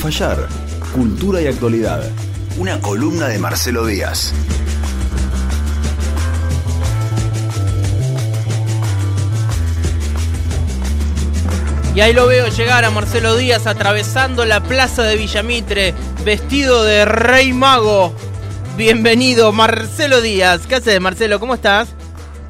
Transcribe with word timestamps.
fallar. 0.00 0.48
Cultura 0.94 1.42
y 1.42 1.46
actualidad. 1.46 2.02
Una 2.58 2.80
columna 2.80 3.28
de 3.28 3.38
Marcelo 3.38 3.84
Díaz. 3.84 4.32
Y 11.94 12.00
ahí 12.00 12.14
lo 12.14 12.26
veo 12.26 12.48
llegar 12.48 12.84
a 12.84 12.90
Marcelo 12.90 13.36
Díaz 13.36 13.66
atravesando 13.66 14.46
la 14.46 14.62
plaza 14.62 15.02
de 15.02 15.16
Villamitre, 15.16 15.92
vestido 16.24 16.82
de 16.82 17.04
rey 17.04 17.52
mago. 17.52 18.14
Bienvenido, 18.76 19.52
Marcelo 19.52 20.22
Díaz. 20.22 20.66
¿Qué 20.66 20.76
haces, 20.76 20.98
Marcelo? 21.00 21.38
¿Cómo 21.38 21.54
estás? 21.54 21.88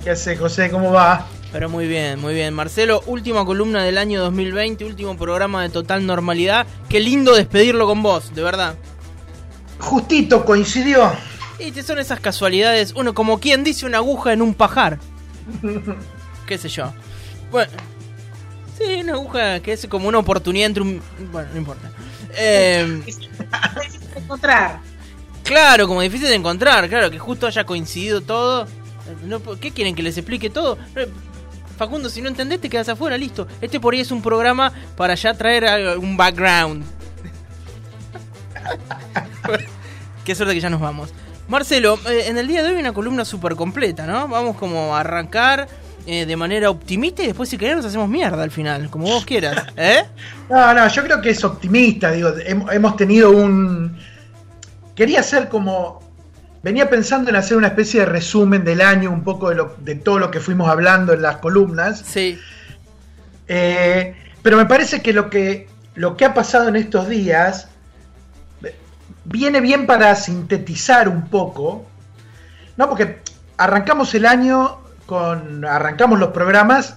¿Qué 0.04 0.10
haces, 0.10 0.38
José? 0.38 0.70
¿Cómo 0.70 0.92
va? 0.92 1.26
Pero 1.52 1.68
muy 1.68 1.88
bien, 1.88 2.20
muy 2.20 2.34
bien. 2.34 2.54
Marcelo, 2.54 3.02
última 3.06 3.44
columna 3.44 3.82
del 3.82 3.98
año 3.98 4.20
2020, 4.20 4.84
último 4.84 5.16
programa 5.16 5.62
de 5.62 5.68
total 5.68 6.06
normalidad. 6.06 6.66
Qué 6.88 7.00
lindo 7.00 7.34
despedirlo 7.34 7.86
con 7.86 8.02
vos, 8.02 8.32
de 8.34 8.42
verdad. 8.42 8.76
Justito 9.80 10.44
coincidió. 10.44 11.10
Y 11.58 11.72
son 11.82 11.98
esas 11.98 12.20
casualidades, 12.20 12.92
uno 12.96 13.14
como 13.14 13.38
quien 13.40 13.64
dice 13.64 13.84
una 13.84 13.98
aguja 13.98 14.32
en 14.32 14.42
un 14.42 14.54
pajar. 14.54 14.98
¿Qué 16.46 16.56
sé 16.56 16.68
yo? 16.68 16.92
Bueno, 17.50 17.72
sí, 18.78 19.00
una 19.02 19.14
aguja 19.14 19.60
que 19.60 19.72
es 19.72 19.86
como 19.88 20.08
una 20.08 20.18
oportunidad 20.18 20.66
entre 20.66 20.82
un... 20.82 21.02
Bueno, 21.32 21.48
no 21.52 21.58
importa. 21.58 21.90
Eh, 22.38 23.02
Difícil 23.04 23.28
de 24.14 24.20
encontrar. 24.20 24.78
claro, 25.42 25.88
como 25.88 26.00
difícil 26.00 26.28
de 26.28 26.36
encontrar, 26.36 26.88
claro, 26.88 27.10
que 27.10 27.18
justo 27.18 27.48
haya 27.48 27.64
coincidido 27.64 28.20
todo. 28.20 28.68
No, 29.24 29.40
¿Qué 29.58 29.72
quieren 29.72 29.96
que 29.96 30.02
les 30.04 30.16
explique 30.16 30.48
todo? 30.48 30.78
Facundo, 31.80 32.10
si 32.10 32.20
no 32.20 32.28
entendés, 32.28 32.60
te 32.60 32.68
quedas 32.68 32.90
afuera, 32.90 33.16
listo. 33.16 33.48
Este 33.62 33.80
por 33.80 33.94
ahí 33.94 34.00
es 34.00 34.10
un 34.10 34.20
programa 34.20 34.70
para 34.98 35.14
ya 35.14 35.32
traer 35.32 35.96
un 35.96 36.14
background. 36.14 36.84
Qué 40.26 40.34
suerte 40.34 40.54
que 40.54 40.60
ya 40.60 40.68
nos 40.68 40.82
vamos. 40.82 41.08
Marcelo, 41.48 41.98
eh, 42.06 42.24
en 42.26 42.36
el 42.36 42.46
día 42.48 42.62
de 42.62 42.68
hoy 42.68 42.74
hay 42.74 42.80
una 42.82 42.92
columna 42.92 43.24
súper 43.24 43.56
completa, 43.56 44.06
¿no? 44.06 44.28
Vamos 44.28 44.58
como 44.58 44.94
a 44.94 45.00
arrancar 45.00 45.68
eh, 46.06 46.26
de 46.26 46.36
manera 46.36 46.68
optimista 46.68 47.22
y 47.22 47.28
después 47.28 47.48
si 47.48 47.56
querés 47.56 47.76
nos 47.76 47.86
hacemos 47.86 48.10
mierda 48.10 48.42
al 48.42 48.50
final, 48.50 48.90
como 48.90 49.06
vos 49.06 49.24
quieras, 49.24 49.64
¿eh? 49.78 50.04
No, 50.50 50.74
no, 50.74 50.86
yo 50.86 51.02
creo 51.02 51.22
que 51.22 51.30
es 51.30 51.42
optimista. 51.44 52.10
Digo, 52.10 52.28
hem- 52.46 52.70
hemos 52.74 52.94
tenido 52.96 53.30
un. 53.30 53.96
Quería 54.94 55.20
hacer 55.20 55.48
como. 55.48 56.09
Venía 56.62 56.90
pensando 56.90 57.30
en 57.30 57.36
hacer 57.36 57.56
una 57.56 57.68
especie 57.68 58.00
de 58.00 58.06
resumen 58.06 58.64
del 58.64 58.80
año, 58.82 59.10
un 59.10 59.24
poco 59.24 59.48
de, 59.48 59.54
lo- 59.56 59.76
de 59.78 59.94
todo 59.94 60.18
lo 60.18 60.30
que 60.30 60.40
fuimos 60.40 60.68
hablando 60.68 61.12
en 61.14 61.22
las 61.22 61.36
columnas. 61.38 62.02
Sí, 62.06 62.38
Eh, 63.48 64.14
pero 64.42 64.56
me 64.56 64.66
parece 64.66 65.02
que 65.02 65.12
lo 65.12 65.28
que 65.30 65.68
lo 65.94 66.16
que 66.16 66.24
ha 66.24 66.34
pasado 66.34 66.68
en 66.68 66.76
estos 66.76 67.08
días 67.08 67.68
eh, 68.62 68.74
viene 69.24 69.60
bien 69.60 69.86
para 69.86 70.14
sintetizar 70.14 71.08
un 71.08 71.28
poco, 71.28 71.84
¿no? 72.76 72.88
Porque 72.88 73.20
arrancamos 73.56 74.14
el 74.14 74.24
año 74.26 74.78
con 75.06 75.64
arrancamos 75.64 76.18
los 76.18 76.30
programas. 76.30 76.96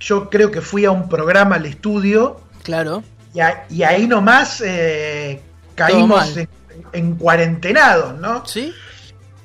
Yo 0.00 0.28
creo 0.28 0.50
que 0.50 0.60
fui 0.60 0.84
a 0.84 0.90
un 0.90 1.08
programa 1.08 1.54
al 1.56 1.66
estudio 1.66 2.40
claro. 2.62 3.02
y, 3.32 3.40
a- 3.40 3.64
y 3.70 3.82
ahí 3.84 4.06
nomás 4.08 4.60
eh, 4.64 5.40
caímos 5.74 6.36
en, 6.36 6.48
en 6.92 7.14
cuarentenados, 7.14 8.18
¿no? 8.18 8.44
¿Sí? 8.44 8.74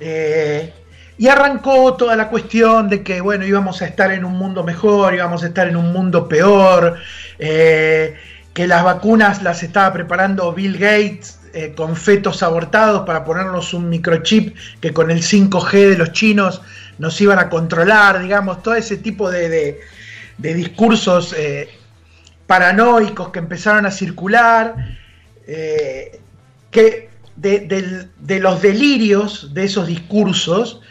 Eh, 0.04 0.74
y 1.20 1.28
arrancó 1.28 1.94
toda 1.94 2.16
la 2.16 2.30
cuestión 2.30 2.90
de 2.90 3.04
que, 3.04 3.22
bueno, 3.22 3.46
íbamos 3.46 3.84
a 3.84 3.86
estar 3.86 4.12
en 4.12 4.26
un 4.26 4.34
mundo 4.34 4.64
mejor, 4.64 5.14
íbamos 5.14 5.44
a 5.44 5.48
estar 5.48 5.68
en 5.68 5.76
un 5.76 5.94
mundo 5.94 6.28
peor, 6.28 6.98
eh, 7.38 8.16
que 8.52 8.66
las 8.66 8.84
vacunas 8.84 9.44
las 9.44 9.62
estaba 9.62 9.94
preparando 9.94 10.52
Bill 10.54 10.74
Gates 10.80 11.40
eh, 11.54 11.74
con 11.76 11.96
fetos 11.96 12.42
abortados 12.42 13.06
para 13.06 13.24
ponernos 13.24 13.76
un 13.76 13.90
microchip 13.90 14.58
que 14.80 14.92
con 14.92 15.12
el 15.12 15.22
5G 15.22 15.90
de 15.90 15.98
los 15.98 16.12
chinos 16.12 16.64
nos 16.98 17.22
iban 17.22 17.38
a 17.38 17.50
controlar, 17.50 18.20
digamos, 18.24 18.64
todo 18.64 18.74
ese 18.74 18.98
tipo 18.98 19.30
de, 19.30 19.80
discursos 20.38 21.36
paranoicos 22.48 23.30
que 23.30 23.40
empezaron 23.40 23.86
a 23.86 23.92
circular. 23.92 24.74
que 26.72 27.11
de, 27.42 28.40
los 28.40 28.62
delirios 28.62 29.54
de 29.54 29.64
esos 29.66 29.88
discursos 29.88 30.82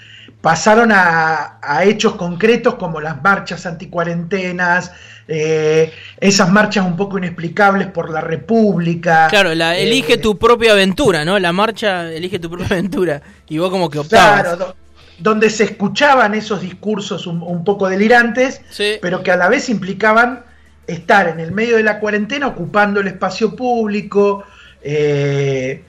pasaron 0.41 0.91
a, 0.91 1.59
a 1.62 1.84
hechos 1.84 2.15
concretos 2.15 2.77
como 2.77 3.00
las 3.00 3.22
marchas 3.22 3.66
anticuarentenas, 3.66 4.91
eh, 5.28 5.93
esas 6.19 6.50
marchas 6.50 6.84
un 6.87 6.97
poco 6.97 7.19
inexplicables 7.19 7.88
por 7.88 8.11
la 8.11 8.21
República. 8.21 9.28
Claro, 9.28 9.55
la, 9.55 9.77
eh, 9.78 9.83
elige 9.83 10.16
tu 10.16 10.38
propia 10.38 10.72
aventura, 10.72 11.25
¿no? 11.25 11.38
La 11.38 11.53
marcha 11.53 12.11
elige 12.11 12.38
tu 12.38 12.49
propia 12.49 12.67
aventura. 12.71 13.21
Y 13.49 13.59
vos 13.59 13.71
como 13.71 13.91
que 13.91 13.99
optabas. 13.99 14.41
Claro, 14.43 14.56
do- 14.56 14.77
donde 15.19 15.50
se 15.50 15.65
escuchaban 15.65 16.34
esos 16.34 16.62
discursos 16.62 17.27
un, 17.27 17.43
un 17.43 17.62
poco 17.62 17.88
delirantes, 17.91 18.62
Sí. 18.71 18.94
pero 19.03 19.22
que 19.22 19.31
a 19.31 19.37
la 19.37 19.49
vez 19.50 19.69
implicaban 19.69 20.44
estar 20.87 21.28
en 21.28 21.38
el 21.38 21.53
medio 21.53 21.77
de 21.77 21.82
la 21.82 22.00
cuarentena 22.00 22.47
ocupando 22.47 23.00
el 23.00 23.06
espacio 23.09 23.55
público, 23.55 24.44
eh, 24.82 25.84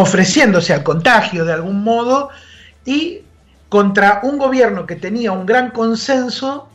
ofreciéndose 0.00 0.72
al 0.72 0.82
contagio 0.82 1.44
de 1.44 1.52
algún 1.52 1.82
modo 1.84 2.30
y 2.84 3.20
contra 3.68 4.20
un 4.22 4.38
gobierno 4.38 4.86
que 4.86 4.96
tenía 4.96 5.32
un 5.32 5.46
gran 5.46 5.70
consenso 5.70 6.68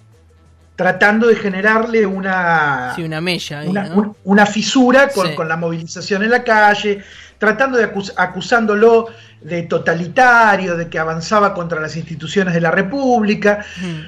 tratando 0.75 1.27
de 1.27 1.35
generarle 1.35 2.05
una, 2.05 2.93
Sí, 2.95 3.03
una 3.03 3.21
mella 3.21 3.59
ahí, 3.59 3.67
una, 3.69 3.83
¿no? 3.83 3.95
un- 3.95 4.17
una 4.25 4.45
fisura 4.45 5.09
con, 5.09 5.27
Sí. 5.27 5.35
con 5.35 5.47
la 5.47 5.55
movilización 5.57 6.23
en 6.23 6.31
la 6.31 6.43
calle, 6.43 7.01
tratando 7.37 7.77
de 7.77 7.85
acus- 7.93 8.13
acusándolo 8.17 9.07
de 9.41 9.63
totalitario, 9.63 10.75
de 10.75 10.89
que 10.89 10.99
avanzaba 10.99 11.53
contra 11.53 11.79
las 11.79 11.95
instituciones 11.95 12.53
de 12.53 12.61
la 12.61 12.71
República. 12.71 13.65
Mm. 13.81 13.99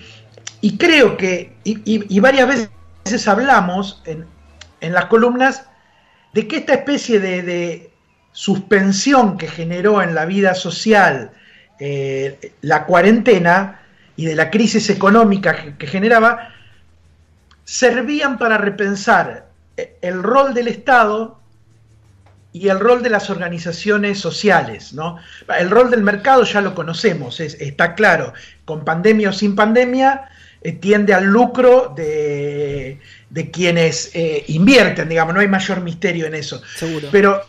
Y 0.61 0.77
creo 0.77 1.15
que, 1.15 1.55
y, 1.63 1.77
y- 1.85 2.05
y 2.09 2.19
varias 2.19 2.69
veces 3.05 3.27
hablamos 3.27 4.01
en, 4.05 4.25
en 4.81 4.93
las 4.93 5.05
columnas, 5.05 5.63
de 6.33 6.47
que 6.47 6.57
esta 6.57 6.73
especie 6.73 7.19
de, 7.21 7.41
de 7.43 7.91
suspensión 8.37 9.35
que 9.39 9.47
generó 9.47 10.03
en 10.03 10.13
la 10.13 10.25
vida 10.27 10.53
social 10.53 11.31
eh, 11.79 12.53
la 12.61 12.85
cuarentena 12.85 13.81
y 14.15 14.25
de 14.25 14.35
la 14.35 14.51
crisis 14.51 14.91
económica 14.91 15.55
que, 15.55 15.75
que 15.75 15.87
generaba, 15.87 16.49
servían 17.63 18.37
para 18.37 18.59
repensar 18.59 19.47
eh, 19.75 19.95
el 20.01 20.21
rol 20.21 20.53
del 20.53 20.67
Estado 20.67 21.39
y 22.53 22.69
el 22.69 22.79
rol 22.79 23.01
de 23.01 23.09
las 23.09 23.31
organizaciones 23.31 24.19
sociales, 24.19 24.93
¿no? 24.93 25.17
El 25.59 25.71
rol 25.71 25.89
del 25.89 26.03
mercado 26.03 26.43
ya 26.43 26.61
lo 26.61 26.75
conocemos, 26.75 27.39
es- 27.39 27.55
está 27.59 27.95
claro, 27.95 28.33
con 28.65 28.85
pandemia 28.85 29.29
o 29.31 29.33
sin 29.33 29.55
pandemia, 29.55 30.29
eh, 30.61 30.73
tiende 30.73 31.15
al 31.15 31.25
lucro 31.25 31.91
de, 31.95 32.99
de 33.31 33.49
quienes 33.51 34.11
eh, 34.13 34.43
invierten, 34.49 35.09
digamos, 35.09 35.33
no 35.33 35.39
hay 35.39 35.47
mayor 35.47 35.81
misterio 35.81 36.27
en 36.27 36.35
eso. 36.35 36.61
Seguro. 36.75 37.07
Pero 37.11 37.41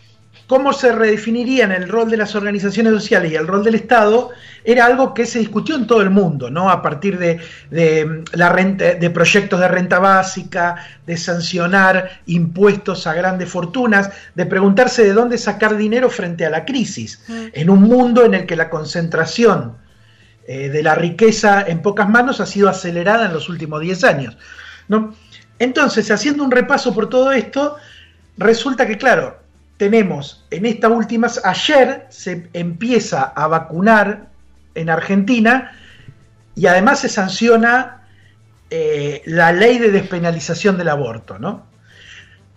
cómo 0.48 0.72
se 0.72 0.92
redefinirían 0.92 1.70
el 1.72 1.88
rol 1.88 2.10
de 2.10 2.16
las 2.16 2.34
organizaciones 2.34 2.94
sociales 2.94 3.30
y 3.30 3.36
el 3.36 3.46
rol 3.46 3.62
del 3.62 3.74
Estado 3.74 4.30
era 4.64 4.86
algo 4.86 5.12
que 5.12 5.26
se 5.26 5.38
discutió 5.38 5.76
en 5.76 5.86
todo 5.86 6.00
el 6.00 6.08
mundo, 6.08 6.50
¿no? 6.50 6.70
A 6.70 6.80
partir 6.80 7.18
de, 7.18 7.38
de, 7.70 8.04
mm, 8.06 8.24
la 8.32 8.48
renta, 8.48 8.94
de 8.94 9.10
proyectos 9.10 9.60
de 9.60 9.68
renta 9.68 9.98
básica, 9.98 10.76
de 11.06 11.18
sancionar 11.18 12.22
impuestos 12.26 13.06
a 13.06 13.12
grandes 13.12 13.50
fortunas, 13.50 14.10
de 14.34 14.46
preguntarse 14.46 15.04
de 15.04 15.12
dónde 15.12 15.36
sacar 15.36 15.76
dinero 15.76 16.08
frente 16.08 16.46
a 16.46 16.50
la 16.50 16.64
crisis, 16.64 17.22
en 17.28 17.68
un 17.68 17.82
mundo 17.82 18.24
en 18.24 18.32
el 18.32 18.46
que 18.46 18.56
la 18.56 18.70
concentración 18.70 19.76
eh, 20.46 20.70
de 20.70 20.82
la 20.82 20.94
riqueza 20.94 21.62
en 21.68 21.82
pocas 21.82 22.08
manos 22.08 22.40
ha 22.40 22.46
sido 22.46 22.70
acelerada 22.70 23.26
en 23.26 23.34
los 23.34 23.50
últimos 23.50 23.82
10 23.82 24.04
años. 24.04 24.38
¿no? 24.88 25.14
Entonces, 25.58 26.10
haciendo 26.10 26.42
un 26.42 26.50
repaso 26.50 26.94
por 26.94 27.10
todo 27.10 27.32
esto, 27.32 27.76
resulta 28.38 28.86
que, 28.86 28.96
claro, 28.96 29.47
tenemos 29.78 30.44
en 30.50 30.66
estas 30.66 30.90
últimas, 30.90 31.40
ayer 31.44 32.06
se 32.10 32.50
empieza 32.52 33.22
a 33.22 33.46
vacunar 33.46 34.26
en 34.74 34.90
Argentina 34.90 35.72
y 36.54 36.66
además 36.66 37.00
se 37.00 37.08
sanciona 37.08 38.02
eh, 38.70 39.22
la 39.24 39.52
ley 39.52 39.78
de 39.78 39.90
despenalización 39.90 40.76
del 40.76 40.88
aborto, 40.88 41.38
¿no? 41.38 41.66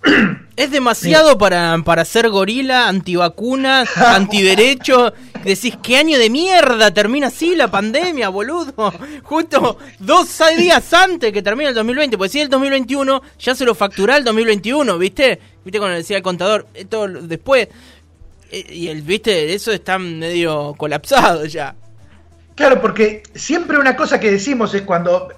Es 0.56 0.69
demasiado 0.69 1.38
para, 1.38 1.77
para 1.83 2.06
ser 2.06 2.30
gorila, 2.30 2.88
antivacunas, 2.88 3.89
antiderecho. 3.98 5.13
Decís, 5.44 5.75
¿qué 5.81 5.98
año 5.98 6.19
de 6.19 6.30
mierda 6.30 6.94
termina 6.94 7.27
así 7.27 7.56
la 7.56 7.69
pandemia, 7.69 8.30
boludo? 8.30 8.94
Justo 9.24 9.77
dos 10.00 10.39
días 10.57 10.94
antes 10.94 11.31
que 11.31 11.42
termine 11.42 11.69
el 11.69 11.75
2020. 11.75 12.18
Pues 12.18 12.31
si 12.31 12.42
el 12.42 12.50
2021 12.50 13.21
ya 13.39 13.56
se 13.56 13.65
lo 13.65 13.74
facturá 13.74 14.18
el 14.18 14.24
2021, 14.24 14.98
¿viste? 14.98 15.39
¿Viste 15.63 15.80
cuando 15.80 15.98
decía 15.98 16.18
el 16.18 16.24
contador? 16.24 16.68
Esto 16.74 17.07
después. 17.07 17.69
Eh, 18.51 18.65
Y 18.71 18.88
el, 18.89 19.01
¿viste? 19.01 19.54
Eso 19.54 19.71
está 19.71 19.97
medio 19.97 20.75
colapsado 20.77 21.45
ya. 21.45 21.75
Claro, 22.56 22.81
porque 22.81 23.24
siempre 23.33 23.80
una 23.80 23.95
cosa 23.95 24.19
que 24.19 24.30
decimos 24.30 24.75
es 24.75 24.83
cuando 24.83 25.30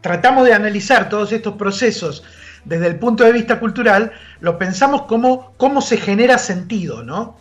tratamos 0.00 0.44
de 0.46 0.54
analizar 0.54 1.08
todos 1.08 1.30
estos 1.30 1.54
procesos 1.54 2.24
desde 2.66 2.88
el 2.88 2.96
punto 2.96 3.24
de 3.24 3.32
vista 3.32 3.58
cultural, 3.58 4.12
lo 4.40 4.58
pensamos 4.58 5.02
como 5.02 5.54
cómo 5.56 5.80
se 5.80 5.96
genera 5.96 6.36
sentido, 6.38 7.02
¿no? 7.02 7.38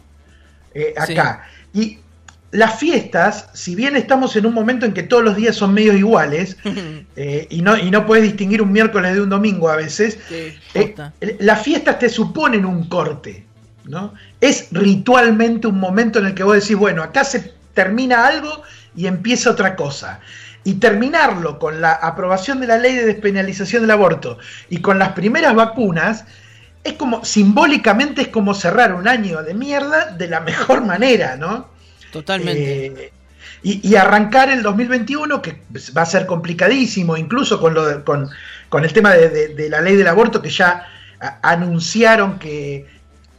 Eh, 0.73 0.93
acá. 0.97 1.47
Y 1.73 1.99
las 2.51 2.79
fiestas, 2.79 3.49
si 3.53 3.75
bien 3.75 3.95
estamos 3.95 4.35
en 4.35 4.45
un 4.45 4.53
momento 4.53 4.85
en 4.85 4.93
que 4.93 5.03
todos 5.03 5.23
los 5.23 5.35
días 5.35 5.55
son 5.55 5.73
medios 5.73 5.95
iguales, 5.95 6.57
eh, 7.15 7.47
y, 7.49 7.61
no, 7.61 7.77
y 7.77 7.89
no 7.91 8.05
puedes 8.05 8.23
distinguir 8.23 8.61
un 8.61 8.71
miércoles 8.71 9.13
de 9.15 9.21
un 9.21 9.29
domingo 9.29 9.69
a 9.69 9.75
veces, 9.75 10.19
eh, 10.29 10.95
las 11.39 11.61
fiestas 11.63 11.99
te 11.99 12.07
suponen 12.07 12.65
un 12.65 12.87
corte, 12.87 13.45
¿no? 13.85 14.13
Es 14.39 14.67
ritualmente 14.71 15.67
un 15.67 15.79
momento 15.79 16.19
en 16.19 16.27
el 16.27 16.33
que 16.33 16.43
vos 16.43 16.55
decís, 16.55 16.77
bueno, 16.77 17.01
acá 17.03 17.23
se 17.23 17.53
termina 17.73 18.25
algo 18.25 18.61
y 18.95 19.07
empieza 19.07 19.49
otra 19.49 19.75
cosa. 19.75 20.21
Y 20.65 20.73
terminarlo 20.75 21.59
con 21.59 21.79
la 21.79 21.93
aprobación 21.93 22.59
de 22.59 22.67
la 22.67 22.77
ley 22.77 22.95
de 22.95 23.05
despenalización 23.05 23.83
del 23.83 23.91
aborto 23.91 24.39
y 24.69 24.81
con 24.81 24.99
las 24.99 25.13
primeras 25.13 25.55
vacunas, 25.55 26.25
es 26.83 26.93
como, 26.93 27.23
simbólicamente 27.23 28.23
es 28.23 28.27
como 28.27 28.53
cerrar 28.53 28.93
un 28.93 29.07
año 29.07 29.41
de 29.43 29.53
mierda 29.53 30.11
de 30.11 30.27
la 30.27 30.41
mejor 30.41 30.81
manera, 30.85 31.37
¿no? 31.37 31.69
Totalmente. 32.11 32.85
Eh, 32.85 33.11
y, 33.63 33.95
arrancar 33.95 34.51
el 34.51 34.61
2021, 34.61 35.41
que 35.41 35.63
va 35.97 36.03
a 36.03 36.05
ser 36.05 36.27
complicadísimo, 36.27 37.17
incluso 37.17 37.59
con, 37.59 37.73
lo 37.73 38.05
con, 38.05 38.29
el 38.83 38.93
tema 38.93 39.13
de, 39.13 39.69
la 39.69 39.81
ley 39.81 39.95
del 39.95 40.07
aborto, 40.07 40.39
que 40.39 40.51
ya 40.51 40.85
anunciaron 41.41 42.37
que, 42.37 42.85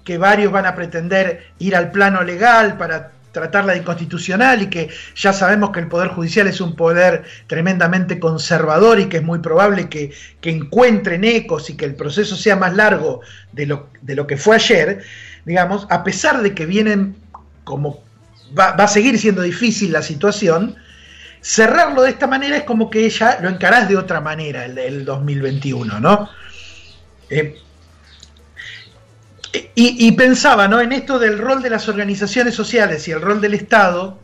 que 0.02 0.18
varios 0.18 0.50
van 0.50 0.66
a 0.66 0.74
pretender 0.74 1.46
ir 1.60 1.76
al 1.76 1.92
plano 1.92 2.24
legal 2.24 2.76
para 2.76 3.12
tratarla 3.36 3.74
de 3.74 3.80
inconstitucional 3.80 4.62
y 4.62 4.70
que 4.70 4.88
ya 5.14 5.34
sabemos 5.34 5.70
que 5.70 5.80
el 5.80 5.88
Poder 5.88 6.08
Judicial 6.08 6.46
es 6.46 6.62
un 6.62 6.74
poder 6.74 7.24
tremendamente 7.46 8.18
conservador 8.18 8.98
y 8.98 9.06
que 9.06 9.18
es 9.18 9.22
muy 9.22 9.40
probable 9.40 9.90
que, 9.90 10.10
que 10.40 10.50
encuentren 10.50 11.22
ecos 11.22 11.68
y 11.68 11.76
que 11.76 11.84
el 11.84 11.94
proceso 11.94 12.34
sea 12.34 12.56
más 12.56 12.74
largo 12.74 13.20
de 13.52 13.66
lo, 13.66 13.90
de 14.00 14.16
lo 14.16 14.26
que 14.26 14.38
fue 14.38 14.56
ayer, 14.56 15.02
digamos, 15.44 15.86
a 15.90 16.02
pesar 16.02 16.42
de 16.42 16.54
que 16.54 16.64
vienen 16.64 17.16
como 17.64 18.02
va, 18.58 18.70
a 18.70 18.88
seguir 18.88 19.18
siendo 19.18 19.42
difícil 19.42 19.92
la 19.92 20.00
situación, 20.00 20.76
cerrarlo 21.42 22.04
de 22.04 22.10
esta 22.10 22.26
manera 22.26 22.56
es 22.56 22.64
como 22.64 22.88
que 22.88 23.10
ya 23.10 23.38
lo 23.42 23.50
encarás 23.50 23.86
de 23.86 23.98
otra 23.98 24.22
manera 24.22 24.64
el, 24.64 25.04
2021, 25.04 26.00
¿no? 26.00 26.30
Eh, 27.28 27.58
y, 29.74 30.12
pensaba 30.12 30.68
¿no? 30.68 30.80
en 30.80 30.92
esto 30.92 31.18
del 31.18 31.38
rol 31.38 31.62
de 31.62 31.70
las 31.70 31.88
organizaciones 31.88 32.54
sociales 32.54 33.06
y 33.08 33.12
el 33.12 33.20
rol 33.20 33.40
del 33.40 33.54
Estado, 33.54 34.18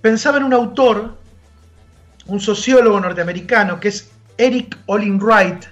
pensaba 0.00 0.38
en 0.38 0.44
un 0.44 0.52
autor, 0.52 1.16
un 2.26 2.40
sociólogo 2.40 3.00
norteamericano, 3.00 3.80
que 3.80 3.88
es 3.88 4.10
Eric 4.36 4.78
Olin 4.86 5.20
Wright, 5.20 5.64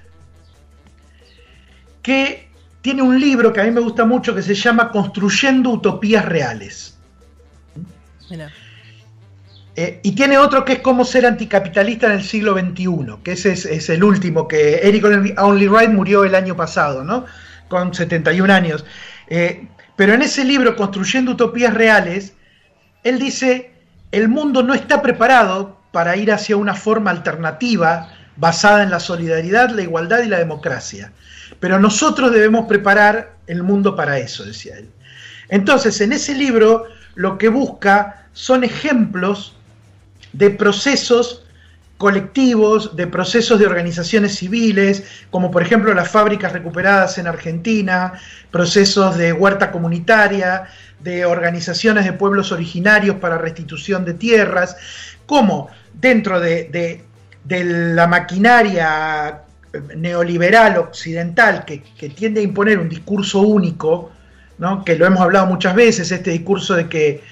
que 2.03 2.49
tiene 2.83 3.03
un 3.03 3.21
libro 3.21 3.53
que 3.53 3.61
a 3.61 3.65
mí 3.65 3.71
me 3.71 3.81
gusta 3.81 4.05
mucho 4.05 4.35
que 4.35 4.43
se 4.43 4.55
llama 4.55 4.91
Construyendo 4.91 5.71
Utopías 5.71 6.25
Reales. 6.25 6.97
Eh, 9.77 10.01
y 10.03 10.13
tiene 10.13 10.39
otro 10.39 10.65
que 10.65 10.75
es 10.75 10.79
cómo 10.81 11.05
ser 11.05 11.27
anticapitalista 11.27 12.07
en 12.07 12.13
el 12.13 12.25
siglo 12.25 12.55
XXI, 12.59 13.23
que 13.23 13.33
ese 13.33 13.53
es, 13.53 13.89
el 13.89 14.03
último, 14.03 14.49
que 14.49 14.81
Eric 14.83 15.05
Only 15.39 15.69
Wright 15.69 15.91
murió 15.91 16.25
el 16.25 16.35
año 16.35 16.57
pasado, 16.57 17.05
¿no? 17.05 17.25
Con 17.71 17.95
71 17.95 18.53
años. 18.53 18.85
Eh, 19.29 19.67
pero 19.97 20.13
en 20.13 20.21
ese 20.21 20.45
libro, 20.45 20.77
Construyendo 20.77 21.33
Utopías 21.33 21.73
Reales, 21.73 22.35
él 23.03 23.19
dice, 23.19 23.73
el 24.13 24.29
mundo 24.29 24.63
no 24.63 24.75
está 24.75 25.01
preparado 25.01 25.81
para 25.93 26.17
ir 26.17 26.31
hacia 26.33 26.57
una 26.57 26.75
forma 26.75 27.11
alternativa 27.11 28.09
basada 28.37 28.83
en 28.83 28.91
la 28.91 29.01
solidaridad, 29.01 29.71
la 29.71 29.83
igualdad 29.83 30.23
y 30.23 30.29
la 30.29 30.39
democracia. 30.39 31.13
Pero 31.61 31.79
nosotros 31.79 32.33
debemos 32.33 32.67
preparar 32.67 33.37
el 33.47 33.63
mundo 33.63 33.97
para 33.97 34.19
eso, 34.19 34.45
decía 34.45 34.77
él. 34.77 34.91
Entonces, 35.49 36.01
en 36.01 36.13
ese 36.13 36.35
libro 36.35 36.85
lo 37.15 37.39
que 37.39 37.49
busca 37.49 38.27
son 38.33 38.65
ejemplos 38.65 39.57
de 40.33 40.51
procesos 40.51 41.45
colectivos, 42.01 42.97
de 42.97 43.07
procesos 43.07 43.59
de 43.59 43.67
organizaciones 43.67 44.37
civiles, 44.37 45.05
como 45.31 45.51
por 45.51 45.61
ejemplo 45.61 45.93
las 45.93 46.11
fábricas 46.11 46.51
recuperadas 46.51 47.19
en 47.19 47.27
Argentina, 47.27 48.15
procesos 48.51 49.19
de 49.19 49.35
huerta 49.35 49.71
comunitaria, 49.71 50.65
de 51.01 51.27
organizaciones 51.27 52.07
de 52.07 52.15
pueblos 52.15 52.53
originarios 52.53 53.17
para 53.17 53.37
restitución 53.37 54.07
de 54.07 54.15
tierras, 54.15 54.79
como 55.27 55.69
dentro 55.93 56.41
de, 56.41 57.05
la 57.47 58.07
maquinaria 58.07 59.43
neoliberal 59.95 60.79
occidental 60.79 61.67
que, 61.67 61.83
que, 61.83 62.09
tiende 62.09 62.41
a 62.41 62.45
imponer 62.45 62.79
un 62.79 62.89
discurso 62.89 63.43
único, 63.43 64.11
¿no? 64.57 64.87
que 64.87 64.97
lo 64.97 65.05
hemos 65.05 65.21
hablado 65.21 65.45
muchas 65.45 65.75
veces, 65.75 66.11
este 66.11 66.31
discurso 66.31 66.77
de 66.77 66.89
que, 66.89 67.23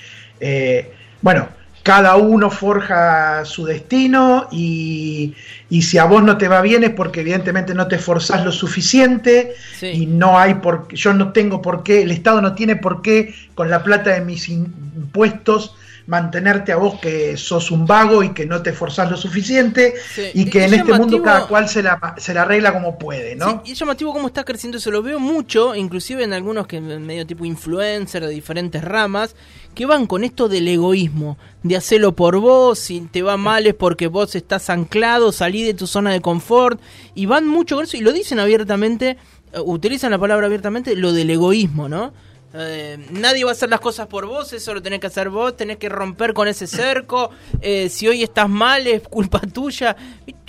eh, 0.40 0.92
bueno, 1.22 1.48
cada 1.88 2.16
uno 2.16 2.50
forja 2.50 3.46
su 3.46 3.64
destino 3.64 4.46
y, 4.52 5.34
si 5.70 5.96
a 5.96 6.04
vos 6.04 6.22
no 6.22 6.36
te 6.36 6.46
va 6.46 6.60
bien 6.60 6.84
es 6.84 6.90
porque 6.90 7.22
evidentemente 7.22 7.72
no 7.72 7.88
te 7.88 7.96
esforzás 7.96 8.44
lo 8.44 8.52
suficiente 8.52 9.54
y 9.80 10.04
no 10.04 10.38
hay 10.38 10.56
por 10.56 10.92
yo 10.92 11.14
no 11.14 11.32
tengo 11.32 11.62
por 11.62 11.82
qué, 11.82 12.02
el 12.02 12.10
Estado 12.10 12.42
no 12.42 12.54
tiene 12.54 12.76
por 12.76 13.00
qué 13.00 13.34
con 13.54 13.70
la 13.70 13.82
plata 13.82 14.10
de 14.10 14.20
mis 14.20 14.50
impuestos 14.50 15.76
mantenerte 16.08 16.72
a 16.72 16.76
vos 16.76 16.98
que 17.00 17.36
sos 17.36 17.70
un 17.70 17.84
vago 17.84 18.22
y 18.22 18.32
que 18.32 18.46
no 18.46 18.62
te 18.62 18.70
esforzás 18.70 19.10
lo 19.10 19.16
suficiente 19.18 19.94
y 20.32 20.48
que 20.48 20.64
en 20.64 20.72
este 20.72 20.94
mundo 20.94 21.22
cada 21.22 21.46
cual 21.46 21.68
se 21.68 21.82
la, 21.82 22.14
se 22.16 22.32
la 22.32 22.42
arregla 22.42 22.72
como 22.72 22.98
puede, 22.98 23.36
¿no? 23.36 23.62
y 23.66 23.72
es 23.72 23.78
llamativo 23.78 24.14
cómo 24.14 24.26
está 24.26 24.42
creciendo 24.42 24.78
eso, 24.78 24.90
lo 24.90 25.02
veo 25.02 25.20
mucho, 25.20 25.74
inclusive 25.74 26.24
en 26.24 26.32
algunos 26.32 26.66
que 26.66 26.80
medio 26.80 27.26
tipo 27.26 27.44
influencer 27.44 28.24
de 28.24 28.32
diferentes 28.32 28.82
ramas, 28.82 29.36
que 29.74 29.84
van 29.84 30.06
con 30.06 30.24
esto 30.24 30.48
del 30.48 30.66
egoísmo, 30.68 31.36
de 31.62 31.76
hacerlo 31.76 32.16
por 32.16 32.38
vos, 32.38 32.78
si 32.78 33.02
te 33.02 33.20
va 33.20 33.36
mal 33.36 33.66
es 33.66 33.74
porque 33.74 34.06
vos 34.06 34.34
estás 34.34 34.70
anclado, 34.70 35.30
salí 35.30 35.62
de 35.62 35.74
tu 35.74 35.86
zona 35.86 36.10
de 36.10 36.22
confort, 36.22 36.80
y 37.14 37.26
van 37.26 37.46
mucho 37.46 37.76
con 37.76 37.84
eso 37.84 37.98
y 37.98 38.00
lo 38.00 38.12
dicen 38.12 38.38
abiertamente, 38.38 39.18
eh, 39.52 39.60
utilizan 39.62 40.10
la 40.10 40.18
palabra 40.18 40.46
abiertamente, 40.46 40.96
lo 40.96 41.12
del 41.12 41.28
egoísmo, 41.28 41.86
¿no? 41.86 42.14
Eh, 42.54 42.98
nadie 43.10 43.44
va 43.44 43.50
a 43.50 43.52
hacer 43.52 43.68
las 43.68 43.80
cosas 43.80 44.06
por 44.06 44.26
vos, 44.26 44.52
eso 44.54 44.72
lo 44.72 44.80
tenés 44.80 45.00
que 45.00 45.06
hacer 45.06 45.28
vos, 45.28 45.54
tenés 45.56 45.76
que 45.76 45.88
romper 45.88 46.32
con 46.32 46.48
ese 46.48 46.66
cerco. 46.66 47.30
Eh, 47.60 47.88
si 47.90 48.08
hoy 48.08 48.22
estás 48.22 48.48
mal, 48.48 48.86
es 48.86 49.02
culpa 49.02 49.40
tuya. 49.52 49.96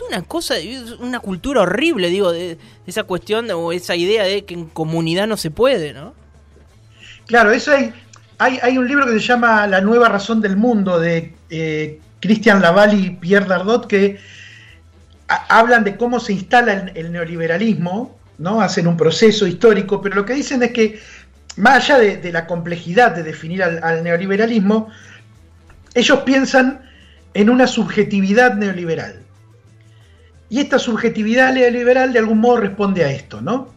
Una 0.08 0.22
cosa, 0.24 0.56
una 1.00 1.20
cultura 1.20 1.62
horrible, 1.62 2.10
digo, 2.10 2.32
de, 2.32 2.58
esa 2.88 3.04
cuestión 3.04 3.52
o 3.52 3.72
esa 3.72 3.96
idea 3.96 4.24
de 4.24 4.46
que 4.46 4.54
en 4.54 4.66
comunidad 4.68 5.28
no 5.28 5.36
se 5.36 5.52
puede, 5.52 5.94
¿no? 5.94 6.14
Claro, 7.26 7.52
eso 7.52 7.72
hay, 7.72 7.94
hay, 8.40 8.78
un 8.78 8.88
libro 8.88 9.06
que 9.06 9.14
se 9.14 9.20
llama 9.20 9.68
La 9.68 9.82
nueva 9.82 10.10
razón 10.10 10.42
del 10.42 10.56
mundo 10.58 11.00
de 11.00 11.36
eh, 11.50 12.00
Christian 12.22 12.62
Laval 12.62 13.00
y 13.00 13.12
Pierre 13.12 13.46
Dardot 13.46 13.86
que 13.86 14.18
hablan 15.28 15.84
de 15.84 15.96
cómo 15.96 16.20
se 16.20 16.34
instala 16.34 16.74
el, 16.74 16.92
el 16.96 17.12
neoliberalismo, 17.12 18.18
¿no? 18.40 18.62
Hacen 18.62 18.88
un 18.88 18.98
proceso 18.98 19.46
histórico, 19.46 20.02
pero 20.02 20.16
lo 20.16 20.26
que 20.26 20.34
dicen 20.34 20.64
es 20.64 20.72
que 20.72 21.00
más 21.60 21.90
allá 21.90 22.00
de, 22.00 22.32
la 22.32 22.48
complejidad 22.48 23.14
de 23.14 23.22
definir 23.22 23.62
al, 23.62 24.04
neoliberalismo, 24.04 24.90
ellos 25.94 26.20
piensan 26.20 26.82
en 27.34 27.50
una 27.50 27.68
subjetividad 27.68 28.56
neoliberal. 28.56 29.20
Y 30.50 30.62
esta 30.62 30.80
subjetividad 30.80 31.54
neoliberal 31.54 32.14
de 32.14 32.20
algún 32.20 32.40
modo 32.40 32.58
responde 32.58 33.04
a 33.04 33.12
esto, 33.12 33.42
¿no? 33.42 33.74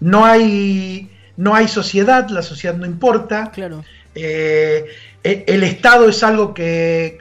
No 0.00 0.24
hay, 0.24 1.08
no 1.36 1.54
hay 1.54 1.68
sociedad, 1.68 2.28
la 2.30 2.42
sociedad 2.42 2.74
no 2.74 2.84
importa. 2.84 3.52
Claro. 3.52 3.84
Eh, 4.14 4.86
e, 5.22 5.44
el 5.46 5.62
Estado 5.62 6.08
es 6.08 6.22
algo 6.24 6.52
que 6.52 7.18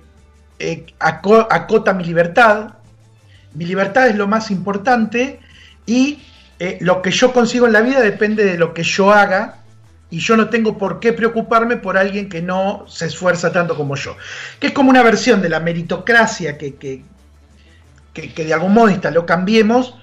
eh, 0.57 0.85
acota 0.99 1.93
mi 1.93 2.03
libertad. 2.03 2.73
Mi 3.53 3.65
libertad 3.65 4.07
es 4.07 4.15
lo 4.15 4.27
más 4.27 4.49
importante 4.49 5.39
y 5.85 6.19
eh, 6.57 6.79
lo 6.81 7.03
que 7.03 7.11
yo 7.11 7.31
consigo 7.31 7.67
en 7.67 7.73
la 7.73 7.81
vida 7.81 8.01
depende 8.01 8.43
de 8.43 8.57
lo 8.57 8.73
que 8.73 8.83
yo 8.83 9.11
haga 9.11 9.58
y 10.11 10.19
yo 10.19 10.35
no 10.35 10.49
tengo 10.49 10.77
por 10.77 10.99
qué 10.99 11.13
preocuparme 11.13 11.77
por 11.77 11.97
alguien 11.97 12.29
que 12.29 12.41
no 12.41 12.85
se 12.87 13.05
esfuerza 13.05 13.51
tanto 13.51 13.75
como 13.75 13.95
yo. 13.95 14.17
Que 14.59 14.67
es 14.67 14.73
como 14.73 14.89
una 14.89 15.03
versión 15.03 15.41
de 15.41 15.49
la 15.49 15.59
meritocracia 15.59 16.57
que, 16.57 16.75
que, 16.75 17.03
de 18.13 18.53
algún 18.53 18.73
modo 18.73 18.91
lo 19.11 19.25
cambiemos 19.25 19.95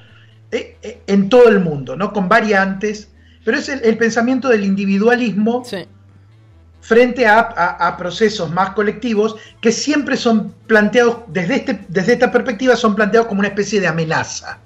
eh, 0.53 0.77
eh, 0.83 1.03
en 1.07 1.29
todo 1.29 1.49
el 1.49 1.61
mundo, 1.61 1.97
¿no? 1.97 2.13
Con 2.13 2.29
variantes, 2.29 3.09
pero 3.45 3.59
es 3.59 3.69
el, 3.69 3.97
pensamiento 3.99 4.49
del 4.49 4.65
individualismo 4.65 5.65
frente 6.81 7.27
a, 7.27 7.97
procesos 7.99 8.53
más 8.53 8.71
colectivos 8.71 9.35
que 9.61 9.73
siempre 9.73 10.17
son 10.17 10.55
planteados, 10.69 11.19
desde, 11.29 11.57
este, 11.57 11.85
desde 11.89 12.13
esta 12.13 12.31
perspectiva, 12.31 12.77
son 12.77 12.95
planteados 12.95 13.27
como 13.27 13.41
una 13.41 13.49
especie 13.49 13.81
de 13.81 13.89
amenaza. 13.89 14.61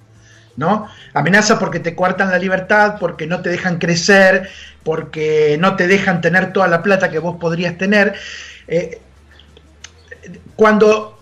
¿No? 0.61 0.89
Amenaza 1.15 1.59
porque 1.59 1.81
te 1.81 1.95
cuartan 1.95 2.31
la 2.31 2.39
libertad, 2.39 2.97
porque 3.01 3.27
no 3.27 3.41
te 3.41 3.49
dejan 3.49 3.79
crecer, 3.79 4.51
porque 4.85 5.57
no 5.59 5.75
te 5.75 5.89
dejan 5.89 6.21
tener 6.21 6.53
toda 6.53 6.69
la 6.69 6.83
plata 6.83 7.11
que 7.11 7.19
vos 7.19 7.39
podrías 7.41 7.79
tener. 7.79 8.15
Eh, 8.69 9.01
cuando, 10.57 11.19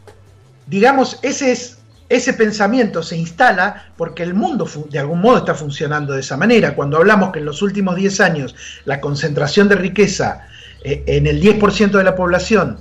digamos, 0.66 1.20
ese 1.22 1.52
es 1.52 1.78
ese 2.08 2.32
pensamiento 2.32 3.02
se 3.02 3.18
instala 3.18 3.92
porque 3.98 4.22
el 4.22 4.32
mundo 4.32 4.66
de 4.88 4.98
algún 4.98 5.20
modo 5.20 5.38
está 5.38 5.54
funcionando 5.54 6.14
de 6.14 6.20
esa 6.20 6.38
manera. 6.38 6.74
Cuando 6.74 6.96
hablamos 6.96 7.32
que 7.32 7.38
en 7.38 7.44
los 7.44 7.60
últimos 7.60 7.96
10 7.96 8.20
años 8.20 8.56
la 8.86 8.98
concentración 9.00 9.68
de 9.68 9.76
riqueza 9.76 10.46
eh, 10.82 11.04
en 11.06 11.26
el 11.26 11.40
10% 11.40 11.90
de 11.90 12.04
la 12.04 12.16
población 12.16 12.78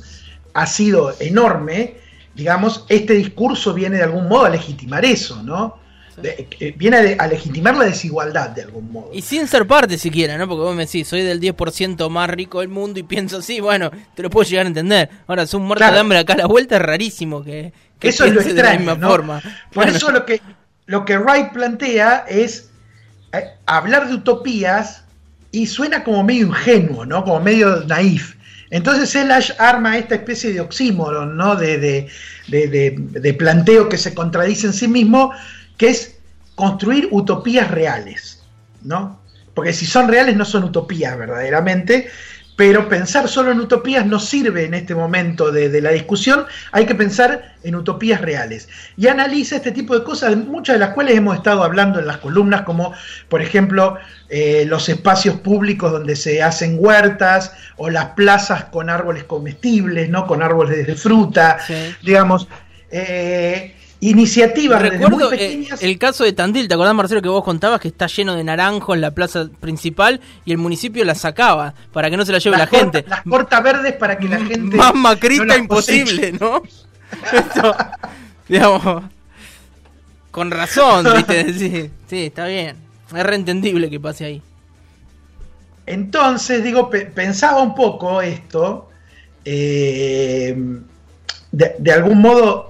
ha 0.53 0.65
sido 0.65 1.13
enorme, 1.19 1.97
digamos, 2.35 2.85
este 2.87 3.13
discurso 3.15 3.73
viene 3.73 3.97
de 3.97 4.03
algún 4.03 4.29
modo 4.29 4.45
a 4.45 4.49
legitimar 4.49 5.03
eso, 5.03 5.43
¿no? 5.43 5.85
Eh, 6.24 6.74
viene 6.75 7.15
a, 7.19 7.27
legitimar 7.27 7.77
la 7.77 7.86
desigualdad 7.86 8.50
de 8.50 8.63
algún 8.63 8.91
modo. 8.91 9.12
Y 9.13 9.21
sin 9.21 9.47
ser 9.47 9.67
parte 9.67 10.00
siquiera, 10.00 10.36
¿no? 10.38 10.47
Porque 10.47 10.63
vos 10.63 10.75
me 10.75 10.86
decís, 10.86 11.07
soy 11.07 11.21
del 11.21 11.39
10% 11.39 12.09
más 12.09 12.29
rico 12.29 12.62
del 12.62 12.69
mundo 12.69 13.00
y 13.00 13.03
pienso 13.03 13.38
así, 13.38 13.59
bueno, 13.59 13.91
te 14.15 14.24
lo 14.24 14.29
puedo 14.29 14.50
llegar 14.50 14.65
a 14.65 14.69
entender. 14.69 15.09
Ahora, 15.27 15.43
es 15.43 15.53
un 15.53 15.63
muerto 15.63 15.86
de 15.86 16.00
hambre 16.00 16.17
acá 16.17 16.33
a 16.33 16.38
la 16.38 16.47
vuelta, 16.47 16.77
es 16.77 16.81
rarísimo 16.81 17.43
que, 17.43 17.71
eso 18.01 18.25
es 18.25 18.33
lo 18.33 18.41
extraño, 18.41 18.95
¿no? 18.95 19.07
forma. 19.07 19.41
Por 19.71 19.88
eso 19.89 20.12
lo 20.12 20.25
que, 20.25 20.41
lo 20.88 21.05
que 21.05 21.19
Wright 21.19 21.51
plantea 21.51 22.25
es 22.27 22.71
eh, 23.33 23.43
hablar 23.67 24.07
de 24.07 24.15
utopías 24.15 25.03
y 25.51 25.67
suena 25.67 26.03
como 26.03 26.24
medio 26.24 26.47
ingenuo, 26.47 27.05
¿no? 27.05 27.24
Como 27.24 27.39
medio 27.41 27.83
naif. 27.86 28.36
Entonces 28.69 29.15
él 29.15 29.31
arma 29.59 29.97
esta 29.97 30.15
especie 30.15 30.51
de 30.51 30.62
oxímoron, 30.62 31.38
¿no? 31.38 31.55
De, 31.55 31.77
de, 31.77 32.07
de, 32.47 32.95
de, 32.97 33.33
planteo 33.33 33.88
que 33.88 33.97
se 33.97 34.13
contradice 34.13 34.67
en 34.67 34.74
sí 34.74 34.88
mismo, 34.88 35.31
que 35.77 35.89
es 35.89 36.17
construir 36.55 37.07
utopías 37.12 37.69
reales, 37.69 38.43
¿no? 38.81 39.22
Porque 39.53 39.74
si 39.74 39.86
son 39.86 40.07
reales 40.07 40.36
no 40.36 40.46
son 40.46 40.63
utopías 40.65 41.17
verdaderamente, 41.17 42.10
pero 42.57 42.89
pensar 42.89 43.29
solo 43.29 43.51
en 43.51 43.60
utopías 43.60 44.03
no 44.07 44.19
sirve 44.19 44.65
en 44.65 44.74
este 44.74 44.96
momento 44.96 45.51
de, 45.51 45.79
la 45.79 45.91
discusión, 45.91 46.46
hay 46.72 46.88
que 46.88 46.96
pensar 46.96 47.55
en 47.63 47.75
utopías 47.75 48.19
reales. 48.19 48.67
Y 48.98 49.07
analiza 49.07 49.57
este 49.57 49.72
tipo 49.72 49.98
de 49.98 50.03
cosas, 50.03 50.36
muchas 50.36 50.74
de 50.74 50.79
las 50.79 50.89
cuales 50.96 51.15
hemos 51.15 51.38
estado 51.38 51.63
hablando 51.63 52.00
en 52.00 52.07
las 52.07 52.17
columnas, 52.17 52.63
como 52.63 52.93
por 53.29 53.43
ejemplo 53.43 53.98
eh, 54.29 54.65
los 54.67 54.89
espacios 54.89 55.36
públicos 55.36 55.91
donde 55.91 56.15
se 56.15 56.41
hacen 56.41 56.77
huertas, 56.79 57.53
o 57.75 57.91
las 57.91 58.05
plazas 58.15 58.65
con 58.65 58.89
árboles 58.89 59.25
comestibles, 59.25 60.10
¿no? 60.10 60.25
con 60.25 60.41
árboles 60.41 60.88
de 60.88 60.96
fruta, 60.96 61.60
digamos. 62.01 62.48
Eh, 62.89 63.75
iniciativas 63.99 64.81
Recuerdo 64.81 65.33
eh, 65.33 65.67
el 65.81 65.97
caso 65.97 66.23
de 66.23 66.33
Tandil, 66.33 66.67
¿te 66.67 66.73
acordás 66.73 66.93
Marcelo 66.93 67.21
que 67.21 67.29
vos 67.29 67.43
contabas 67.43 67.81
que 67.81 67.87
está 67.87 68.07
lleno 68.07 68.35
de 68.35 68.43
naranjo 68.43 68.93
en 68.93 69.01
la 69.01 69.11
plaza 69.11 69.49
principal 69.59 70.21
y 70.45 70.51
el 70.51 70.57
municipio 70.57 71.03
la 71.03 71.15
sacaba 71.15 71.73
para 71.91 72.09
que 72.09 72.17
no 72.17 72.25
se 72.25 72.31
la 72.31 72.39
lleve 72.39 72.57
la 72.57 72.67
gente? 72.67 73.05
Las 73.07 73.23
corta 73.23 73.59
verdes 73.61 73.93
para 73.93 74.17
que 74.17 74.27
la 74.27 74.39
gente... 74.39 74.77
Más 74.77 74.93
macrista 74.93 75.57
imposible, 75.57 76.33
¿no? 76.33 76.61
digamos, 78.47 79.03
con 80.31 80.51
razón, 80.51 81.07
¿viste? 81.15 81.53
Sí, 81.57 81.91
sí, 82.07 82.25
está 82.25 82.45
bien. 82.45 82.77
Es 83.15 83.23
reentendible 83.23 83.89
que 83.89 83.99
pase 83.99 84.25
ahí. 84.25 84.41
Entonces, 85.85 86.63
digo, 86.63 86.89
pensaba 86.89 87.61
un 87.61 87.73
poco 87.73 88.21
esto. 88.21 88.89
Eh, 89.45 90.55
de 91.51 91.91
algún 91.93 92.19
modo 92.19 92.66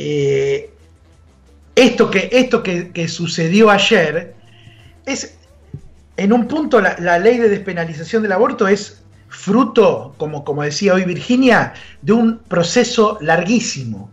eh, 0.00 0.70
esto, 1.74 2.08
que, 2.08 2.28
esto 2.30 2.62
que, 2.62 3.08
sucedió 3.08 3.68
ayer 3.68 4.32
es, 5.04 5.36
en 6.16 6.32
un 6.32 6.46
punto, 6.46 6.80
la, 6.80 7.18
ley 7.18 7.38
de 7.38 7.48
despenalización 7.48 8.22
del 8.22 8.30
aborto 8.30 8.68
es 8.68 9.02
fruto, 9.28 10.14
como, 10.16 10.44
como 10.44 10.62
decía 10.62 10.94
hoy 10.94 11.04
Virginia, 11.04 11.74
de 12.00 12.12
un 12.12 12.38
proceso 12.38 13.18
larguísimo, 13.20 14.08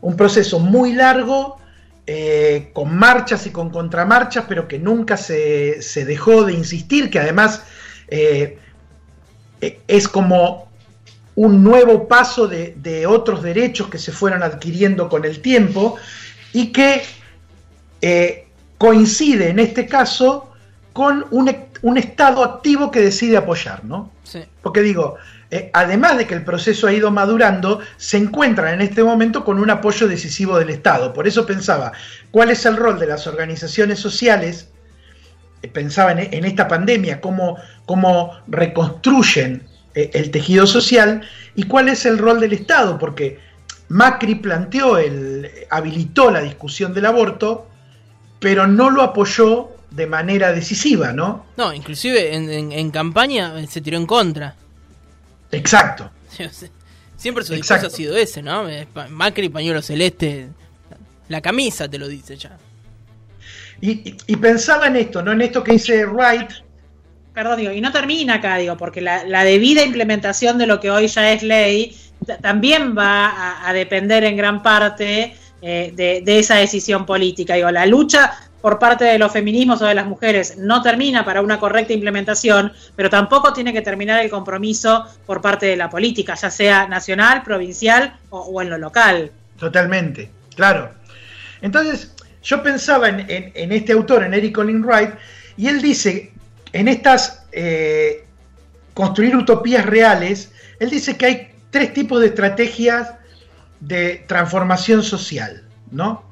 un 0.00 0.16
proceso 0.16 0.60
muy 0.60 0.92
largo, 0.92 1.58
eh, 2.06 2.70
con 2.72 2.96
marchas 2.96 3.46
y 3.46 3.50
con 3.50 3.70
contramarchas, 3.70 4.44
pero 4.48 4.68
que 4.68 4.78
nunca 4.78 5.16
se, 5.16 5.80
dejó 6.06 6.44
de 6.44 6.52
insistir, 6.52 7.10
que 7.10 7.18
además 7.18 7.64
eh, 8.06 8.58
es 9.60 10.06
como 10.06 10.69
un 11.40 11.64
nuevo 11.64 12.06
paso 12.06 12.46
de, 12.46 13.06
otros 13.06 13.42
derechos 13.42 13.88
que 13.88 13.96
se 13.96 14.12
fueron 14.12 14.42
adquiriendo 14.42 15.08
con 15.08 15.24
el 15.24 15.40
tiempo 15.40 15.96
y 16.52 16.66
que 16.66 17.02
eh, 18.02 18.46
coincide 18.76 19.48
en 19.48 19.58
este 19.58 19.86
caso 19.86 20.52
con 20.92 21.24
un, 21.30 21.48
Estado 21.96 22.44
activo 22.44 22.90
que 22.90 23.00
decide 23.00 23.38
apoyar, 23.38 23.86
¿no? 23.86 24.10
Porque 24.60 24.82
digo, 24.82 25.16
eh, 25.50 25.70
además 25.72 26.18
de 26.18 26.26
que 26.26 26.34
el 26.34 26.44
proceso 26.44 26.86
ha 26.86 26.92
ido 26.92 27.10
madurando, 27.10 27.80
se 27.96 28.18
encuentra 28.18 28.74
en 28.74 28.82
este 28.82 29.02
momento 29.02 29.42
con 29.42 29.58
un 29.58 29.70
apoyo 29.70 30.08
decisivo 30.08 30.58
del 30.58 30.68
Estado. 30.68 31.14
Por 31.14 31.26
eso 31.26 31.46
pensaba, 31.46 31.92
¿cuál 32.30 32.50
es 32.50 32.66
el 32.66 32.76
rol 32.76 32.98
de 32.98 33.06
las 33.06 33.26
organizaciones 33.26 33.98
sociales? 33.98 34.68
Eh, 35.62 35.68
pensaba 35.68 36.12
en, 36.12 36.44
esta 36.44 36.68
pandemia, 36.68 37.22
cómo, 37.22 37.56
cómo 37.86 38.32
reconstruyen 38.46 39.69
el 39.94 40.30
tejido 40.30 40.66
social 40.66 41.22
y 41.54 41.64
cuál 41.64 41.88
es 41.88 42.06
el 42.06 42.18
rol 42.18 42.40
del 42.40 42.52
Estado, 42.52 42.98
porque 42.98 43.38
Macri 43.88 44.36
planteó, 44.36 44.98
el, 44.98 45.50
habilitó 45.68 46.30
la 46.30 46.40
discusión 46.40 46.94
del 46.94 47.06
aborto, 47.06 47.66
pero 48.38 48.66
no 48.66 48.88
lo 48.88 49.02
apoyó 49.02 49.70
de 49.90 50.06
manera 50.06 50.52
decisiva, 50.52 51.12
¿no? 51.12 51.46
No, 51.56 51.74
inclusive 51.74 52.34
en, 52.34 52.90
campaña 52.92 53.66
se 53.66 53.80
tiró 53.80 53.96
en 53.96 54.06
contra. 54.06 54.54
Exacto. 55.50 56.08
Siempre 57.16 57.44
su 57.44 57.52
discurso 57.52 57.88
ha 57.88 57.90
sido 57.90 58.16
ese, 58.16 58.42
¿no? 58.42 58.66
Macri, 59.10 59.48
pañuelo 59.48 59.82
celeste, 59.82 60.48
la 61.28 61.40
camisa 61.40 61.88
te 61.88 61.98
lo 61.98 62.06
dice 62.06 62.36
ya. 62.36 62.56
Y, 63.80 64.16
y, 64.26 64.36
pensaba 64.36 64.86
en 64.86 64.96
esto, 64.96 65.22
¿no? 65.22 65.32
En 65.32 65.40
esto 65.40 65.64
que 65.64 65.72
dice 65.72 66.04
Wright, 66.06 66.50
perdón, 67.42 67.58
digo, 67.58 67.72
y 67.72 67.80
no 67.80 67.90
termina 67.90 68.34
acá, 68.34 68.58
digo, 68.58 68.76
porque 68.76 69.00
la, 69.00 69.44
debida 69.44 69.82
implementación 69.82 70.58
de 70.58 70.66
lo 70.66 70.78
que 70.78 70.90
hoy 70.90 71.06
ya 71.06 71.32
es 71.32 71.42
ley 71.42 71.96
también 72.42 72.94
va 72.94 73.66
a, 73.66 73.72
depender 73.72 74.24
en 74.24 74.36
gran 74.36 74.62
parte 74.62 75.34
eh, 75.62 75.92
de, 75.96 76.38
esa 76.38 76.56
decisión 76.56 77.06
política. 77.06 77.54
Digo, 77.54 77.70
la 77.70 77.86
lucha 77.86 78.30
por 78.60 78.78
parte 78.78 79.06
de 79.06 79.18
los 79.18 79.32
feminismos 79.32 79.80
o 79.80 79.86
de 79.86 79.94
las 79.94 80.04
mujeres 80.04 80.58
no 80.58 80.82
termina 80.82 81.24
para 81.24 81.40
una 81.40 81.58
correcta 81.58 81.94
implementación, 81.94 82.74
pero 82.94 83.08
tampoco 83.08 83.54
tiene 83.54 83.72
que 83.72 83.80
terminar 83.80 84.22
el 84.22 84.28
compromiso 84.28 85.06
por 85.24 85.40
parte 85.40 85.64
de 85.64 85.76
la 85.76 85.88
política, 85.88 86.34
ya 86.34 86.50
sea 86.50 86.88
nacional, 86.88 87.42
provincial 87.42 88.18
o, 88.28 88.60
en 88.60 88.68
lo 88.68 88.76
local. 88.76 89.32
Totalmente, 89.58 90.30
claro. 90.54 90.90
Entonces, 91.62 92.14
yo 92.42 92.62
pensaba 92.62 93.08
en, 93.08 93.72
este 93.72 93.92
autor, 93.92 94.24
en 94.24 94.34
Eric 94.34 94.54
Colin 94.56 94.84
Wright, 94.84 95.12
y 95.56 95.68
él 95.68 95.80
dice 95.80 96.32
en 96.72 96.88
estas 96.88 97.44
eh, 97.52 98.24
construir 98.94 99.36
utopías 99.36 99.86
reales, 99.86 100.52
él 100.78 100.90
dice 100.90 101.16
que 101.16 101.26
hay 101.26 101.52
tres 101.70 101.92
tipos 101.92 102.20
de 102.20 102.28
estrategias 102.28 103.14
de 103.80 104.24
transformación 104.26 105.02
social, 105.02 105.62
¿no? 105.90 106.24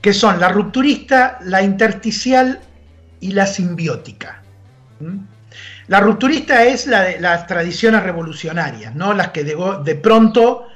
Que 0.00 0.12
son 0.12 0.38
la 0.40 0.48
rupturista, 0.48 1.38
la 1.42 1.62
intersticial 1.62 2.60
y 3.20 3.32
la 3.32 3.46
simbiótica. 3.46 4.42
La 5.88 6.00
rupturista 6.00 6.64
es 6.64 6.86
la 6.86 7.02
de 7.02 7.20
las 7.20 7.46
tradiciones 7.46 8.02
revolucionarias, 8.02 8.94
¿no? 8.94 9.14
Las 9.14 9.30
que 9.30 9.44
de, 9.44 9.94
pronto 9.96 10.66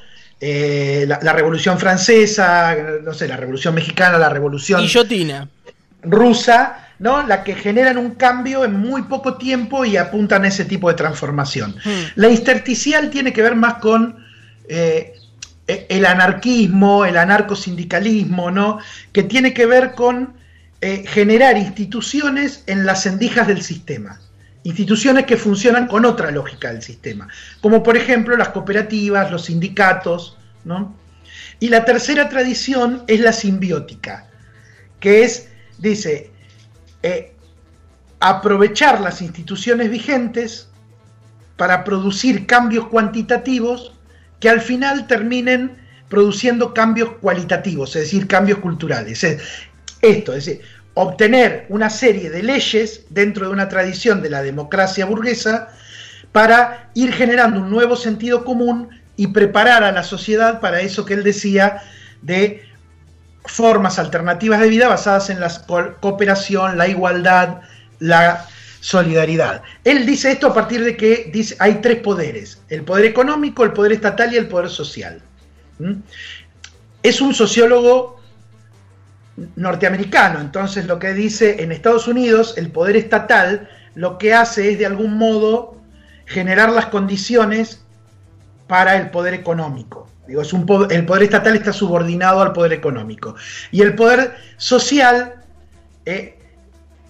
eh, 0.41 1.05
la, 1.07 1.33
revolución 1.33 1.79
francesa, 1.79 2.75
no 3.03 3.13
sé, 3.13 3.29
la 3.29 3.37
revolución 3.37 3.75
mexicana, 3.75 4.19
la 4.19 4.29
revolución 4.29 4.81
rusa, 6.03 6.80
¿no? 7.00 7.26
La 7.26 7.42
que 7.42 7.54
generan 7.54 7.99
un 7.99 8.11
cambio 8.14 8.64
en 8.64 8.78
muy 8.78 9.02
poco 9.02 9.38
tiempo 9.38 9.85
y 9.85 9.97
apuntan 9.97 10.45
a 10.45 10.49
ese 10.49 10.66
tipo 10.66 10.88
de 10.88 10.95
transformación. 10.95 11.75
Hmm. 11.83 12.04
La 12.14 12.28
intersticial 12.28 13.11
tiene 13.11 13.33
que 13.33 13.42
ver 13.42 13.57
más 13.57 13.75
con 13.75 14.25
eh, 14.69 15.14
e, 15.66 15.87
el 15.88 16.04
anarquismo, 16.04 17.07
el 17.07 17.16
anarcosindicalismo, 17.16 18.50
¿no? 18.50 18.78
Que 19.12 19.23
tiene 19.23 19.54
que 19.54 19.64
ver 19.64 19.95
con 19.95 20.35
eh, 20.83 21.04
generar 21.07 21.57
instituciones 21.57 22.64
en 22.66 22.85
las 22.85 23.07
endijas 23.07 23.49
del 23.49 23.62
sistema. 23.62 24.21
Instituciones 24.62 25.25
que 25.25 25.38
funcionan 25.38 25.87
con 25.87 26.04
otra 26.04 26.30
lógica 26.30 26.71
del 26.71 26.83
sistema, 26.83 27.28
como 27.62 27.83
por 27.83 27.97
ejemplo 27.97 28.37
las 28.37 28.50
cooperativas, 28.50 29.30
los 29.30 29.47
sindicatos, 29.47 30.37
¿no? 30.64 30.95
Y 31.61 31.71
la 31.71 31.87
tercera 31.87 32.28
tradición 32.28 33.04
es 33.07 33.21
la 33.21 33.33
simbiótica, 33.33 34.26
que 35.00 35.25
es, 35.25 35.49
dice, 35.78 36.30
eh, 37.02 37.33
aprovechar 38.21 39.00
las 39.00 39.23
instituciones 39.23 39.90
vigentes 39.90 40.69
para 41.57 41.85
producir 41.85 42.47
cambios 42.47 42.87
cuantitativos 42.88 43.92
que 44.40 44.49
al 44.49 44.61
final 44.61 45.07
terminen 45.07 45.76
produciendo 46.09 46.75
cambios 46.75 47.11
cualitativos, 47.21 47.95
es 47.97 48.02
decir, 48.02 48.26
cambios 48.26 48.59
culturales. 48.59 49.25
Esto, 50.02 50.35
es 50.35 50.45
decir, 50.45 50.62
obtener 50.95 51.66
una 51.69 51.88
serie 51.88 52.30
de 52.30 52.42
leyes 52.42 53.04
dentro 53.11 53.47
de 53.47 53.52
una 53.52 53.69
tradición 53.69 54.23
de 54.23 54.30
la 54.30 54.42
democracia 54.42 55.07
burguesa 55.07 55.69
para 56.33 56.90
ir 56.95 57.12
generando 57.12 57.61
un 57.61 57.71
nuevo 57.71 57.97
sentido 57.97 58.45
común 58.45 58.88
y 59.16 59.28
preparar 59.28 59.85
a 59.85 59.92
la 59.92 60.02
sociedad 60.02 60.61
para 60.61 60.80
eso 60.80 61.04
que 61.04 61.14
él 61.14 61.23
decía 61.23 61.83
de 62.23 62.62
formas 63.45 63.99
alternativas 63.99 64.61
de 64.61 64.69
vida 64.69 64.89
basadas 64.89 65.31
en 65.31 65.41
la 65.41 65.51
cooperación, 66.01 66.77
la 66.79 66.89
igualdad, 66.89 67.61
la 67.99 68.47
solidaridad. 68.81 69.63
Él 69.85 70.07
dice 70.07 70.33
esto 70.33 70.49
a 70.49 70.55
partir 70.55 70.85
de 70.85 70.97
que 70.97 71.31
dice, 71.33 71.57
hay 71.59 71.77
tres 71.77 72.01
poderes, 72.01 72.63
el 72.69 72.83
poder 72.83 73.05
económico, 73.05 73.65
el 73.65 73.73
poder 73.73 73.93
estatal 73.93 74.33
y 74.33 74.37
el 74.37 74.49
poder 74.49 74.71
social. 74.71 75.23
¿Mm? 75.79 75.95
Es 77.03 77.21
un 77.21 77.35
sociólogo 77.35 78.21
norteamericano, 79.57 80.41
entonces 80.41 80.87
lo 80.87 80.99
que 80.99 81.15
dice 81.15 81.63
en 81.63 81.73
Estados 81.73 82.09
Unidos, 82.09 82.55
el 82.57 82.71
poder 82.71 82.97
estatal 82.97 83.69
lo 83.95 84.19
que 84.19 84.35
hace 84.35 84.73
es 84.73 84.79
de 84.79 84.87
algún 84.87 85.17
modo 85.17 85.77
generar 86.27 86.71
las 86.71 86.87
condiciones 86.87 87.83
para 88.67 88.97
el 88.97 89.11
poder 89.11 89.35
económico. 89.35 90.10
Digo, 90.31 90.43
es 90.43 90.53
un 90.53 90.65
el 90.91 91.07
poder 91.07 91.25
estatal 91.25 91.57
está 91.57 91.73
subordinado 91.73 92.41
al 92.41 92.53
poder 92.53 92.73
económico. 92.73 93.35
Y 93.73 93.83
el 93.83 93.97
poder 93.97 94.37
social 94.59 95.43
eh, 96.07 96.39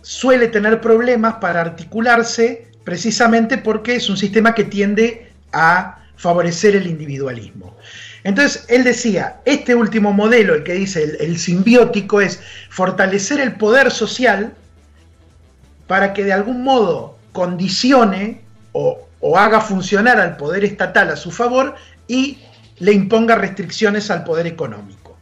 suele 0.00 0.49
tener 0.49 0.81
problemas 0.81 1.35
para 1.35 1.61
articularse 1.61 2.69
precisamente 2.83 3.59
porque 3.59 3.97
es 3.97 4.09
un 4.09 4.17
sistema 4.17 4.55
que 4.55 4.65
tiende 4.65 5.31
a 5.53 5.99
favorecer 6.17 6.75
el 6.75 6.87
individualismo. 6.87 7.77
Entonces, 8.25 8.65
él 8.69 8.85
decía, 8.85 9.43
este 9.45 9.75
último 9.75 10.15
modelo, 10.15 10.55
el 10.55 10.62
que 10.62 10.73
dice 10.73 11.19
el, 11.21 11.39
simbiótico, 11.39 12.23
es 12.23 12.41
fortalecer 12.71 13.39
el 13.39 13.57
poder 13.57 13.91
social 13.91 14.55
para 15.87 16.15
que 16.15 16.25
de 16.25 16.33
algún 16.33 16.65
modo 16.65 17.19
condicione 17.33 18.41
o, 18.73 19.07
o 19.21 19.37
haga 19.37 19.61
funcionar 19.61 20.19
al 20.19 20.39
poder 20.39 20.65
estatal 20.65 21.11
a 21.11 21.17
su 21.17 21.31
favor 21.31 21.75
y 22.09 22.39
le 22.81 22.93
imponga 22.93 23.37
restricciones 23.37 24.11
al 24.11 24.25
poder 24.25 24.47
económico. 24.47 25.17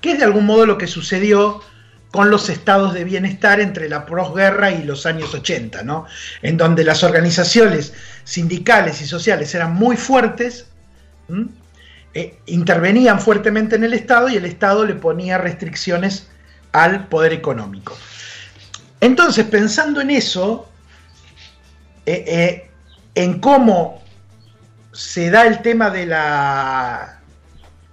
Que 0.00 0.12
es 0.12 0.18
de 0.18 0.24
algún 0.24 0.46
modo 0.46 0.66
lo 0.66 0.78
que 0.78 0.86
sucedió 0.86 1.60
con 2.10 2.30
los 2.30 2.48
estados 2.48 2.92
de 2.92 3.04
bienestar 3.04 3.60
entre 3.60 3.88
la 3.88 4.04
posguerra 4.04 4.72
y 4.72 4.82
los 4.82 5.06
años 5.06 5.32
80, 5.32 5.84
¿no? 5.84 6.06
En 6.42 6.56
donde 6.56 6.82
las 6.82 7.04
organizaciones 7.04 7.92
sindicales 8.24 9.00
y 9.00 9.06
sociales 9.06 9.54
eran 9.54 9.74
muy 9.74 9.96
fuertes, 9.96 10.66
eh, 12.14 12.38
intervenían 12.46 13.20
fuertemente 13.20 13.76
en 13.76 13.84
el 13.84 13.94
Estado 13.94 14.28
y 14.28 14.36
el 14.36 14.44
Estado 14.44 14.84
le 14.84 14.94
ponía 14.94 15.38
restricciones 15.38 16.28
al 16.72 17.06
poder 17.06 17.32
económico. 17.32 17.96
Entonces, 19.00 19.46
pensando 19.46 20.00
en 20.00 20.10
eso, 20.10 20.68
eh, 22.06 22.24
eh, 22.26 22.70
en 23.14 23.38
cómo 23.38 24.02
se 25.00 25.30
da 25.30 25.46
el 25.46 25.62
tema 25.62 25.88
de 25.88 26.04
la, 26.04 27.20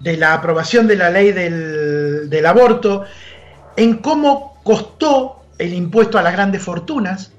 de 0.02 0.18
la 0.18 0.34
aprobación 0.34 0.88
de 0.88 0.98
la 0.98 1.10
ley 1.10 1.32
del, 1.32 2.30
del 2.30 2.46
aborto, 2.46 3.06
en 3.78 4.00
cómo 4.00 4.60
costó 4.64 5.46
el 5.58 5.74
impuesto 5.74 6.18
a 6.18 6.22
las 6.22 6.34
grandes 6.34 6.62
fortunas, 6.62 7.32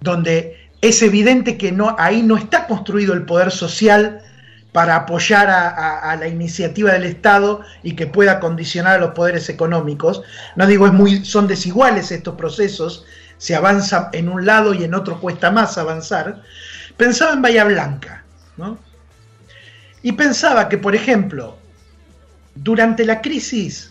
donde 0.00 0.68
es 0.80 1.00
evidente 1.00 1.56
que 1.56 1.70
no, 1.70 1.94
ahí 1.96 2.24
no 2.24 2.36
está 2.36 2.66
construido 2.66 3.14
el 3.14 3.24
poder 3.24 3.52
social 3.52 4.20
para 4.72 4.96
apoyar 4.96 5.48
a, 5.48 6.16
la 6.16 6.26
iniciativa 6.26 6.90
del 6.90 7.04
Estado 7.04 7.60
y 7.84 7.94
que 7.94 8.08
pueda 8.08 8.40
condicionar 8.40 8.96
a 8.96 8.98
los 8.98 9.12
poderes 9.12 9.48
económicos. 9.48 10.22
No 10.56 10.66
digo, 10.66 10.88
es 10.88 10.92
muy, 10.92 11.24
son 11.24 11.46
desiguales 11.46 12.10
estos 12.10 12.34
procesos, 12.34 13.06
se 13.38 13.54
avanza 13.54 14.10
en 14.12 14.28
un 14.28 14.44
lado 14.44 14.74
y 14.74 14.82
en 14.82 14.94
otro 14.94 15.20
cuesta 15.20 15.52
más 15.52 15.78
avanzar. 15.78 16.42
Pensaba 16.96 17.32
en 17.32 17.42
Bahía 17.42 17.62
Blanca, 17.62 18.24
¿no? 18.56 18.76
Y 20.04 20.12
pensaba 20.12 20.68
que, 20.68 20.76
por 20.76 20.94
ejemplo, 20.94 21.56
durante 22.54 23.06
la 23.06 23.22
crisis 23.22 23.90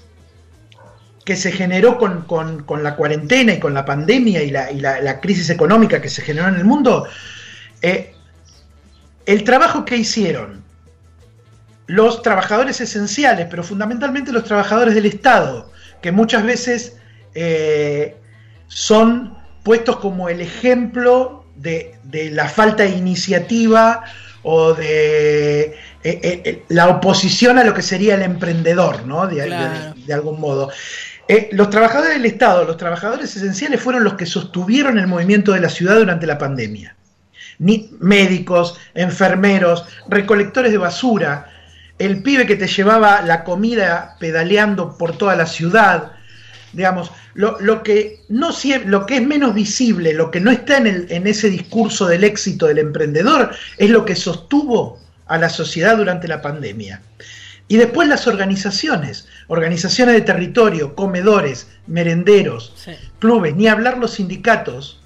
que 1.25 1.35
se 1.35 1.51
generó 1.51 1.97
con, 1.97 2.83
la 2.83 2.95
cuarentena 2.95 3.53
y 3.53 3.59
con 3.59 3.73
la 3.73 3.83
pandemia 3.83 4.43
y 4.43 4.51
la, 4.51 5.19
crisis 5.21 5.49
económica 5.49 5.99
que 6.03 6.09
se 6.09 6.21
generó 6.21 6.49
en 6.49 6.55
el 6.55 6.65
mundo, 6.65 7.07
eh, 7.81 8.13
el 9.25 9.43
trabajo 9.43 9.85
que 9.85 9.97
hicieron 9.97 10.63
los 11.87 12.21
trabajadores 12.21 12.79
esenciales, 12.79 13.47
pero 13.49 13.63
fundamentalmente 13.63 14.31
los 14.31 14.43
trabajadores 14.43 14.93
del 14.93 15.07
Estado, 15.07 15.71
que 15.99 16.11
muchas 16.11 16.43
veces 16.43 16.95
eh, 17.33 18.15
son 18.67 19.35
puestos 19.63 19.97
como 19.97 20.29
el 20.29 20.41
ejemplo 20.41 21.43
de, 21.55 21.97
la 22.31 22.47
falta 22.47 22.83
de 22.83 22.89
iniciativa 22.89 24.03
o 24.43 24.73
de 24.73 25.75
eh, 26.03 26.63
la 26.69 26.89
oposición 26.89 27.57
a 27.57 27.63
lo 27.63 27.73
que 27.73 27.81
sería 27.81 28.15
el 28.15 28.21
emprendedor, 28.21 29.05
¿no? 29.05 29.27
de 29.27 30.13
algún 30.13 30.39
modo. 30.39 30.69
Eh, 31.27 31.49
los 31.53 31.69
trabajadores 31.69 32.15
del 32.15 32.25
Estado, 32.25 32.65
los 32.65 32.77
trabajadores 32.77 33.35
esenciales 33.35 33.79
fueron 33.79 34.03
los 34.03 34.15
que 34.15 34.25
sostuvieron 34.25 34.99
el 34.99 35.07
movimiento 35.07 35.53
de 35.53 35.61
la 35.61 35.69
ciudad 35.69 35.97
durante 35.97 36.27
la 36.27 36.37
pandemia. 36.37 36.95
Ni 37.59 37.91
médicos, 37.99 38.77
enfermeros, 38.93 39.85
recolectores 40.09 40.71
de 40.71 40.77
basura, 40.77 41.49
el 41.97 42.23
pibe 42.23 42.45
que 42.45 42.57
te 42.57 42.67
llevaba 42.67 43.21
la 43.21 43.43
comida 43.43 44.17
pedaleando 44.19 44.97
por 44.97 45.17
toda 45.17 45.35
la 45.35 45.45
ciudad, 45.45 46.12
digamos, 46.73 47.11
lo, 47.35 47.83
que, 47.83 48.21
no, 48.29 48.49
lo 48.85 49.05
que 49.05 49.17
es 49.17 49.25
menos 49.25 49.53
visible, 49.53 50.13
lo 50.13 50.31
que 50.31 50.39
no 50.39 50.51
está 50.51 50.77
en, 50.77 50.87
el, 50.87 51.07
en 51.09 51.27
ese 51.27 51.49
discurso 51.49 52.07
del 52.07 52.23
éxito 52.23 52.67
del 52.67 52.79
emprendedor, 52.79 53.51
es 53.77 53.89
lo 53.89 54.05
que 54.05 54.15
sostuvo 54.15 54.99
a 55.27 55.37
la 55.37 55.49
sociedad 55.49 55.97
durante 55.97 56.27
la 56.27 56.41
pandemia. 56.41 57.01
Y 57.67 57.77
después 57.77 58.07
las 58.07 58.27
organizaciones, 58.27 59.27
organizaciones 59.47 60.15
de 60.15 60.21
territorio, 60.21 60.95
comedores, 60.95 61.67
merenderos, 61.87 62.73
clubes, 63.19 63.55
ni 63.55 63.67
hablar 63.67 63.97
los 63.97 64.11
sindicatos, 64.15 65.01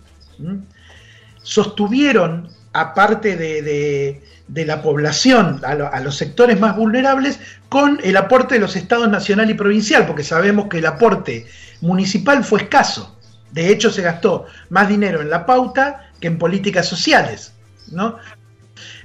sostuvieron, 1.43 2.49
aparte 2.73 3.37
de, 3.37 4.65
la 4.65 4.81
población, 4.81 5.61
a, 5.63 5.99
los 6.01 6.17
sectores 6.17 6.59
más 6.59 6.75
vulnerables, 6.75 7.39
con 7.69 7.99
el 8.03 8.17
aporte 8.17 8.55
de 8.55 8.61
los 8.61 8.75
estados 8.75 9.09
nacional 9.09 9.49
y 9.49 9.53
provincial, 9.53 10.05
porque 10.05 10.23
sabemos 10.23 10.67
que 10.69 10.79
el 10.79 10.85
aporte 10.85 11.47
municipal 11.81 12.43
fue 12.43 12.63
escaso. 12.63 13.17
De 13.51 13.69
hecho, 13.69 13.91
se 13.91 14.01
gastó 14.01 14.45
más 14.69 14.87
dinero 14.87 15.21
en 15.21 15.29
la 15.29 15.45
pauta 15.45 16.11
que 16.19 16.27
en 16.27 16.37
políticas 16.37 16.87
sociales. 16.87 17.53
¿no? 17.91 18.17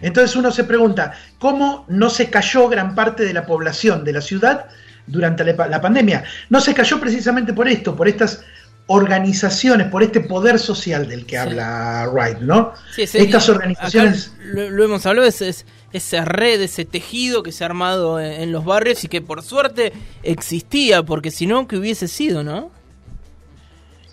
Entonces 0.00 0.36
uno 0.36 0.50
se 0.50 0.64
pregunta, 0.64 1.12
¿cómo 1.38 1.84
no 1.88 2.10
se 2.10 2.30
cayó 2.30 2.68
gran 2.68 2.94
parte 2.94 3.24
de 3.24 3.32
la 3.32 3.46
población 3.46 4.04
de 4.04 4.12
la 4.12 4.20
ciudad 4.20 4.66
durante 5.06 5.44
la, 5.44 5.80
pandemia? 5.80 6.24
No 6.50 6.60
se 6.60 6.74
cayó 6.74 7.00
precisamente 7.00 7.52
por 7.52 7.68
esto, 7.68 7.96
por 7.96 8.08
estas 8.08 8.44
organizaciones, 8.86 9.88
por 9.88 10.02
este 10.02 10.20
poder 10.20 10.58
social 10.58 11.08
del 11.08 11.24
que 11.24 11.38
habla 11.38 12.08
Wright, 12.12 12.38
¿no? 12.38 12.72
Sí, 12.94 13.02
Estas 13.02 13.48
organizaciones... 13.48 14.32
Lo, 14.40 14.84
hemos 14.84 15.06
hablado, 15.06 15.26
es, 15.26 15.64
esa 15.92 16.24
red, 16.24 16.60
ese 16.60 16.84
tejido 16.84 17.42
que 17.42 17.52
se 17.52 17.64
ha 17.64 17.66
armado 17.66 18.20
en, 18.20 18.32
en 18.32 18.52
los 18.52 18.64
barrios 18.64 19.04
y 19.04 19.08
que 19.08 19.20
por 19.20 19.42
suerte 19.42 19.92
existía, 20.22 21.02
porque 21.02 21.30
si 21.30 21.46
no, 21.46 21.66
¿qué 21.68 21.76
hubiese 21.76 22.08
sido, 22.08 22.42
no? 22.42 22.70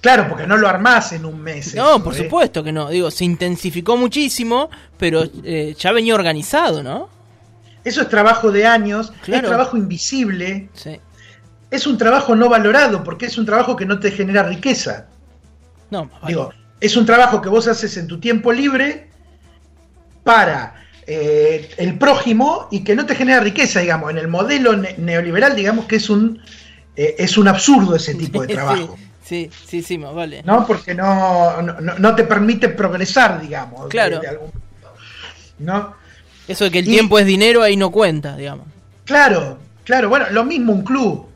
Claro, 0.02 0.28
porque 0.30 0.48
no 0.48 0.56
lo 0.56 0.68
armás 0.68 1.12
en 1.12 1.26
un 1.26 1.42
mes. 1.42 1.76
No, 1.76 2.02
por 2.02 2.14
¿eh? 2.14 2.18
supuesto 2.20 2.64
que 2.64 2.72
no. 2.72 2.90
Digo, 2.90 3.12
se 3.12 3.26
intensificó 3.26 3.98
muchísimo, 3.98 4.70
pero 4.98 5.24
eh, 5.44 5.76
ya 5.78 5.92
venía 5.92 6.16
organizado, 6.16 6.82
¿no? 6.84 7.10
Eso 7.84 8.02
es 8.02 8.10
trabajo 8.10 8.52
de 8.52 8.66
años, 8.66 9.12
es 9.28 9.42
trabajo 9.42 9.76
invisible. 9.76 10.70
Sí. 10.74 11.00
Es 11.72 11.86
un 11.86 11.98
trabajo 11.98 12.36
no 12.36 12.50
valorado, 12.50 13.04
porque 13.04 13.26
es 13.26 13.38
un 13.38 13.46
trabajo 13.46 13.76
que 13.76 13.86
no 13.86 14.00
te 14.00 14.12
genera 14.12 14.44
riqueza. 14.44 15.08
No, 15.90 16.10
Digo, 16.28 16.52
es 16.80 16.96
un 16.96 17.06
trabajo 17.06 17.42
que 17.42 17.50
vos 17.50 17.68
haces 17.68 17.98
en 17.98 18.08
tu 18.08 18.20
tiempo 18.20 18.54
libre 18.54 19.10
para 20.24 20.76
eh, 21.12 21.72
el 21.78 21.98
prójimo 21.98 22.68
y 22.70 22.84
que 22.84 22.96
no 22.96 23.04
te 23.04 23.16
genera 23.16 23.40
riqueza, 23.40 23.80
digamos. 23.80 24.12
En 24.12 24.20
el 24.20 24.28
modelo 24.28 24.76
neoliberal, 24.76 25.56
digamos 25.56 25.86
que 25.86 25.96
es 25.96 26.08
un, 26.08 26.40
es 26.96 27.36
un 27.36 27.48
absurdo 27.48 27.96
ese 27.96 28.14
tipo 28.14 28.46
de 28.46 28.54
trabajo. 28.54 28.96
Sí, 29.26 29.50
sí, 29.66 29.82
sí, 29.82 29.98
más 29.98 30.14
vale. 30.14 30.44
¿No? 30.44 30.68
Porque 30.68 30.94
no, 30.94 31.64
no, 31.64 32.16
te 32.16 32.26
permite 32.26 32.70
progresar, 32.70 33.42
digamos. 33.42 33.88
Claro. 33.88 34.22
¿no? 35.58 35.96
Eso 36.48 36.66
de 36.66 36.72
que 36.72 36.80
el 36.80 36.86
tiempo 36.86 37.18
es 37.18 37.26
dinero 37.26 37.64
ahí 37.64 37.76
no 37.76 37.92
cuenta, 37.92 38.36
digamos. 38.36 38.68
Claro, 39.06 39.58
claro. 39.86 40.10
Bueno, 40.10 40.28
lo 40.30 40.44
mismo 40.44 40.74
un 40.74 40.84
club. 40.84 41.28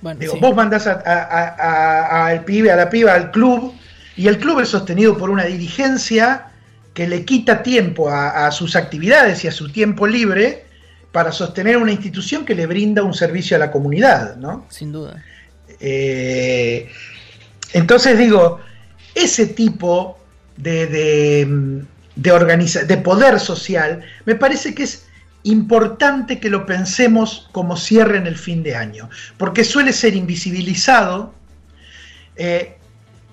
Bueno, 0.00 0.20
Digo, 0.20 0.36
Vos 0.40 0.56
mandás 0.56 0.86
al 0.86 1.02
a, 1.04 2.42
pibe, 2.46 2.72
a 2.72 2.76
la 2.76 2.88
piba 2.88 3.12
al 3.12 3.30
club 3.30 3.74
y 4.16 4.26
el 4.26 4.38
club 4.38 4.60
es 4.60 4.70
sostenido 4.70 5.18
por 5.18 5.28
una 5.28 5.44
dirigencia 5.44 6.49
que 6.94 7.06
le 7.06 7.24
quita 7.24 7.62
tiempo 7.62 8.10
a, 8.10 8.50
sus 8.50 8.76
actividades 8.76 9.44
y 9.44 9.48
a 9.48 9.52
su 9.52 9.70
tiempo 9.70 10.06
libre 10.06 10.64
para 11.12 11.32
sostener 11.32 11.76
una 11.76 11.92
institución 11.92 12.44
que 12.44 12.54
le 12.54 12.66
brinda 12.66 13.02
un 13.02 13.14
servicio 13.14 13.56
a 13.56 13.60
la 13.60 13.70
comunidad, 13.70 14.36
¿no? 14.36 14.66
Sin 14.68 14.92
duda. 14.92 15.22
Eh, 15.80 16.88
entonces 17.72 18.18
digo, 18.18 18.60
ese 19.14 19.46
tipo 19.46 20.18
de, 20.56 20.86
de, 20.86 21.82
de, 22.16 22.84
de 22.86 22.96
poder 22.98 23.40
social 23.40 24.02
me 24.24 24.34
parece 24.34 24.74
que 24.74 24.82
es 24.82 25.06
importante 25.42 26.38
que 26.38 26.50
lo 26.50 26.66
pensemos 26.66 27.48
como 27.52 27.76
cierre 27.76 28.18
en 28.18 28.26
el 28.26 28.36
fin 28.36 28.62
de 28.62 28.76
año, 28.76 29.08
porque 29.38 29.64
suele 29.64 29.92
ser 29.92 30.14
invisibilizado. 30.14 31.34
Eh, 32.36 32.76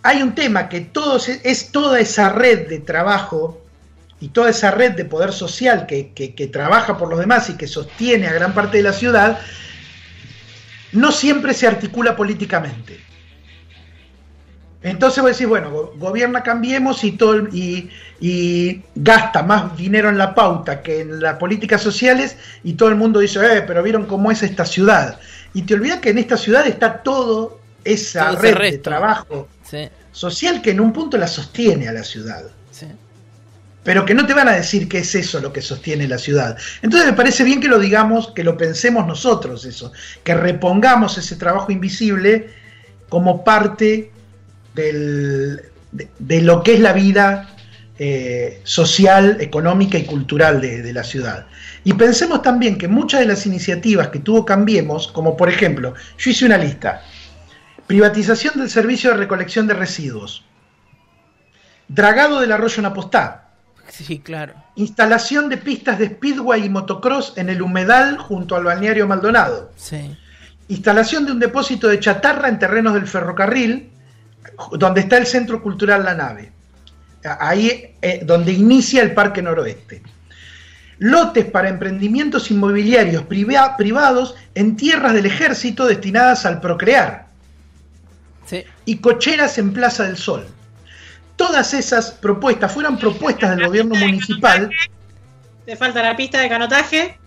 hay 0.04 0.22
un 0.22 0.36
tema 0.36 0.70
que 0.70 0.82
todos, 0.82 1.30
es 1.30 1.72
toda 1.72 2.00
esa 2.00 2.30
red 2.30 2.68
de 2.68 2.80
trabajo 2.80 3.62
y 4.20 4.30
toda 4.30 4.50
esa 4.50 4.72
red 4.72 4.94
de 4.94 5.06
poder 5.06 5.32
social 5.32 5.86
que, 5.86 6.12
que, 6.14 6.48
trabaja 6.48 6.98
por 6.98 7.10
los 7.10 7.20
demás 7.20 7.50
y 7.50 7.54
que 7.58 7.68
sostiene 7.68 8.28
a 8.28 8.34
gran 8.34 8.54
parte 8.54 8.78
de 8.78 8.84
la 8.84 8.94
ciudad, 8.94 9.40
no 10.92 11.12
siempre 11.12 11.54
se 11.54 11.68
articula 11.68 12.16
políticamente. 12.16 13.00
Entonces 14.82 15.22
vos 15.22 15.32
decís, 15.32 15.48
bueno, 15.48 15.92
gobierna 15.98 16.44
Cambiemos 16.44 17.04
y, 17.04 17.12
todo, 17.12 17.48
y, 17.52 17.90
y, 18.20 18.82
gasta 18.96 19.44
más 19.44 19.76
dinero 19.76 20.10
en 20.10 20.18
la 20.18 20.34
pauta 20.34 20.82
que 20.82 21.02
en 21.02 21.20
las 21.20 21.38
políticas 21.38 21.82
sociales 21.82 22.38
y 22.64 22.74
todo 22.74 22.90
el 22.90 22.96
mundo 22.96 23.20
dice, 23.20 23.40
eh, 23.58 23.64
pero 23.68 23.84
vieron 23.84 24.06
cómo 24.06 24.32
es 24.32 24.42
esta 24.42 24.66
ciudad. 24.66 25.20
Y 25.54 25.64
te 25.64 25.74
olvidas 25.74 26.00
que 26.00 26.12
en 26.12 26.20
esta 26.20 26.38
ciudad 26.38 26.66
está 26.66 27.04
todo 27.04 27.60
esa 27.84 28.32
red 28.32 28.58
de 28.58 28.78
trabajo 28.78 29.48
social 30.12 30.62
que 30.62 30.72
en 30.72 30.80
un 30.80 30.94
punto 30.94 31.18
la 31.18 31.28
sostiene 31.28 31.88
a 31.88 31.92
la 31.92 32.04
ciudad. 32.04 32.44
Pero 33.84 34.06
que 34.06 34.14
no 34.14 34.26
te 34.26 34.34
van 34.34 34.50
a 34.50 34.54
decir 34.54 34.90
que 34.90 35.00
es 35.00 35.16
eso 35.16 35.40
lo 35.40 35.54
que 35.54 35.62
sostiene 35.62 36.10
la 36.10 36.18
ciudad. 36.18 36.58
Entonces 36.82 37.10
me 37.10 37.16
parece 37.16 37.46
bien 37.46 37.62
que 37.62 37.70
lo 37.70 37.80
digamos, 37.80 38.32
que 38.32 38.44
lo 38.44 38.58
pensemos 38.58 39.08
nosotros 39.08 39.64
eso, 39.64 39.94
que 40.26 40.34
repongamos 40.34 41.18
ese 41.18 41.38
trabajo 41.38 41.72
invisible 41.72 42.50
como 43.08 43.46
parte 43.46 44.12
de, 44.76 46.42
lo 46.42 46.64
que 46.64 46.74
es 46.74 46.80
la 46.80 46.94
vida 46.94 47.56
eh, 47.98 48.60
social, 48.64 49.38
económica 49.40 49.98
y 49.98 50.04
cultural 50.04 50.62
de, 50.62 50.94
la 50.94 51.04
ciudad. 51.04 51.48
Y 51.84 51.94
pensemos 51.94 52.42
también 52.42 52.78
que 52.78 52.88
muchas 52.88 53.22
de 53.22 53.28
las 53.28 53.46
iniciativas 53.46 54.10
que 54.10 54.20
tuvo 54.20 54.46
Cambiemos, 54.46 55.08
como 55.08 55.38
por 55.38 55.50
ejemplo, 55.50 55.94
yo 56.18 56.32
hice 56.32 56.46
una 56.46 56.58
lista, 56.58 57.02
privatización 57.88 58.60
del 58.60 58.70
servicio 58.70 59.12
de 59.12 59.18
recolección 59.18 59.66
de 59.68 59.74
residuos, 59.74 60.46
dragado 61.88 62.40
del 62.40 62.52
arroyo 62.52 62.82
Napostá, 62.82 63.48
Sí, 63.90 64.20
claro. 64.20 64.54
Instalación 64.76 65.50
de 65.50 65.58
pistas 65.58 65.98
de 65.98 66.08
speedway 66.08 66.66
y 66.66 66.70
motocross 66.70 67.34
en 67.38 67.50
el 67.50 67.62
humedal 67.62 68.18
junto 68.18 68.56
al 68.56 68.66
balneario 68.66 69.08
Maldonado. 69.08 69.72
Sí. 69.76 70.16
Instalación 70.68 71.26
de 71.26 71.32
un 71.32 71.40
depósito 71.40 71.88
de 71.88 72.00
chatarra 72.00 72.50
en 72.50 72.60
terrenos 72.60 72.94
del 72.94 73.08
ferrocarril 73.08 73.90
donde 74.74 75.02
está 75.02 75.18
el 75.18 75.26
Centro 75.26 75.62
Cultural 75.62 76.04
La 76.04 76.14
Nave, 76.14 76.52
ahí 77.40 77.96
eh, 78.02 78.22
donde 78.24 78.52
inicia 78.52 79.02
el 79.02 79.14
Parque 79.14 79.42
Noroeste. 79.42 80.02
Lotes 81.00 81.46
para 81.46 81.70
emprendimientos 81.70 82.50
inmobiliarios 82.50 83.24
privados 83.24 84.36
en 84.56 84.76
tierras 84.76 85.14
del 85.14 85.28
ejército 85.28 85.86
destinadas 85.86 86.46
al 86.46 86.60
procrear. 86.60 87.27
Y 88.86 88.98
cocheras 88.98 89.58
en 89.58 89.74
Plaza 89.74 90.04
del 90.04 90.18
Sol. 90.18 90.48
Todas 91.36 91.74
esas 91.74 92.12
propuestas 92.12 92.72
fueron 92.72 92.98
propuestas 92.98 93.56
del 93.56 93.68
gobierno 93.68 93.96
municipal. 93.96 94.70
Te 95.66 95.76
falta 95.76 96.02
la 96.02 96.16
pista 96.16 96.42
de 96.42 96.50
canotaje. 96.50 97.20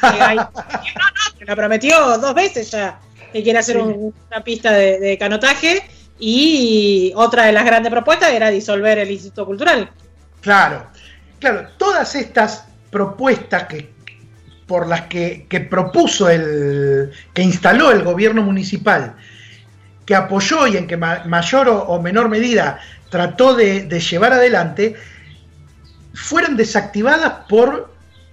Que 0.00 1.44
la 1.44 1.56
prometió 1.56 2.18
dos 2.18 2.34
veces 2.34 2.70
ya 2.70 2.98
que 3.32 3.42
quiere 3.42 3.58
hacer 3.58 3.78
una 3.78 4.44
pista 4.44 4.72
de 4.72 5.16
canotaje 5.18 5.82
y 6.18 7.12
otra 7.16 7.46
de 7.46 7.52
las 7.52 7.64
grandes 7.64 7.90
propuestas 7.90 8.30
era 8.30 8.48
disolver 8.48 8.98
el 8.98 9.10
Instituto 9.10 9.44
Cultural. 9.44 9.90
Claro, 10.40 10.86
claro, 11.40 11.68
todas 11.78 12.14
estas 12.14 12.64
propuestas 12.90 13.64
que 13.64 13.90
por 14.66 14.86
las 14.86 15.02
que, 15.02 15.66
propuso 15.68 16.30
el, 16.30 17.10
que 17.34 17.42
instaló 17.42 17.90
el 17.90 18.04
gobierno 18.04 18.42
municipal, 18.42 19.16
que 20.06 20.14
apoyó 20.14 20.66
y 20.66 20.76
en 20.76 20.86
que 20.86 20.96
mayor 20.96 21.68
o, 21.68 22.00
menor 22.00 22.28
medida 22.28 22.80
trató 23.10 23.54
de, 23.54 23.88
llevar 24.00 24.32
adelante, 24.32 24.94
fueron 26.14 26.56
desactivadas 26.56 27.46
por 27.48 27.92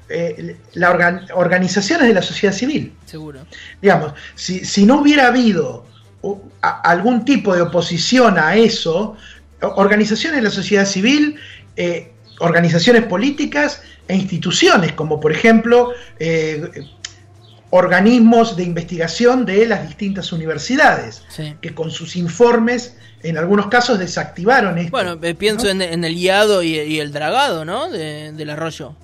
eh, 0.10 0.58
las 0.74 1.30
organizaciones 1.34 2.08
de 2.08 2.14
la 2.14 2.22
sociedad 2.22 2.54
civil. 2.54 2.94
Seguro. 3.06 3.42
Digamos, 3.82 4.14
si, 4.36 4.66
si 4.66 4.86
no 4.86 5.02
hubiera 5.02 5.28
habido 5.28 5.86
algún 6.62 7.24
tipo 7.24 7.56
de 7.56 7.62
oposición 7.62 8.38
a 8.38 8.56
eso, 8.56 9.16
organizaciones 9.62 10.38
de 10.38 10.44
la 10.44 10.50
sociedad 10.50 10.86
civil, 10.86 11.38
eh, 11.76 12.12
organizaciones 12.40 13.04
políticas 13.04 13.82
e 14.08 14.16
instituciones, 14.16 14.94
como 14.94 15.20
por 15.20 15.32
ejemplo 15.32 15.94
eh, 16.20 16.70
organismos 17.72 18.56
de 18.56 18.64
investigación 18.64 19.46
de 19.46 19.68
las 19.68 19.88
distintas 19.88 20.32
universidades, 20.32 21.24
que 21.62 21.74
con 21.74 21.92
sus 21.92 22.16
informes 22.16 22.96
en 23.22 23.38
algunos 23.38 23.68
casos 23.68 24.00
desactivaron 24.00 24.78
esto. 24.78 24.92
Bueno, 24.92 25.18
eh, 25.22 25.36
pienso 25.36 25.70
en, 25.70 25.82
el 25.82 26.16
guiado 26.16 26.64
y, 26.64 27.00
el 27.00 27.12
dragado, 27.12 27.66
¿no? 27.66 27.90
del 27.90 28.50
arroyo. 28.50 28.96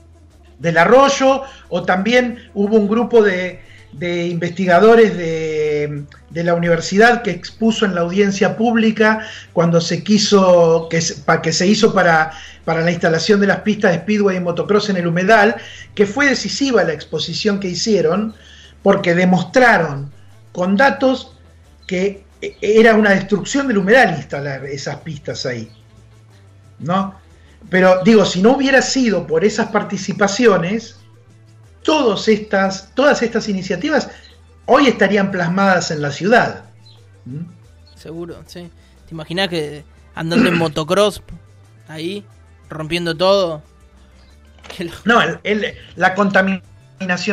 Del 0.60 0.78
arroyo, 0.78 1.44
o 1.70 1.84
también 1.84 2.50
hubo 2.54 2.78
un 2.78 2.88
grupo 2.88 3.22
de, 3.22 3.60
de 3.98 4.28
investigadores 4.28 5.16
de, 5.18 6.06
la 6.32 6.54
universidad 6.54 7.22
que 7.22 7.32
expuso 7.32 7.86
en 7.86 7.96
la 7.96 8.02
audiencia 8.02 8.58
pública 8.58 9.26
cuando 9.54 9.80
se 9.80 10.04
quiso, 10.04 10.90
que, 10.90 11.02
que 11.42 11.54
se 11.54 11.66
hizo 11.66 11.94
para, 11.94 12.32
para 12.66 12.82
la 12.82 12.92
instalación 12.92 13.40
de 13.40 13.48
las 13.48 13.62
pistas 13.62 13.94
de 13.94 14.00
speedway 14.00 14.38
y 14.38 14.42
motocross 14.42 14.90
en 14.90 14.98
el 14.98 15.08
humedal, 15.08 15.56
que 15.94 16.06
fue 16.06 16.28
decisiva 16.28 16.84
la 16.84 16.92
exposición 16.92 17.60
que 17.60 17.70
hicieron, 17.70 18.36
porque 18.86 19.16
demostraron 19.16 20.12
con 20.52 20.78
datos 20.78 21.32
que 21.88 22.24
era 22.62 22.94
una 22.94 23.10
destrucción 23.10 23.68
del 23.68 23.80
humedal 23.80 24.16
instalar 24.16 24.64
esas 24.64 24.98
pistas 24.98 25.44
ahí. 25.48 25.72
¿No? 26.78 27.16
Pero 27.72 28.04
digo, 28.04 28.26
si 28.26 28.44
no 28.44 28.52
hubiera 28.52 28.84
sido 28.84 29.26
por 29.26 29.44
esas 29.44 29.70
participaciones, 29.70 30.98
todas 31.82 32.28
estas, 32.28 32.92
todas 32.94 33.24
estas 33.24 33.50
iniciativas 33.50 34.08
hoy 34.68 34.86
estarían 34.86 35.32
plasmadas 35.32 35.90
en 35.90 36.04
la 36.04 36.12
ciudad. 36.12 36.66
¿Mm? 37.26 37.46
Seguro, 37.96 38.44
sí. 38.46 38.70
¿Te 39.08 39.16
imaginas 39.16 39.50
que 39.50 39.84
andando 40.14 40.48
en 40.48 40.58
motocross 40.60 41.24
ahí, 41.88 42.24
rompiendo 42.70 43.18
todo? 43.18 43.64
No, 45.06 45.22
la 45.96 46.14
contaminación 46.14 46.75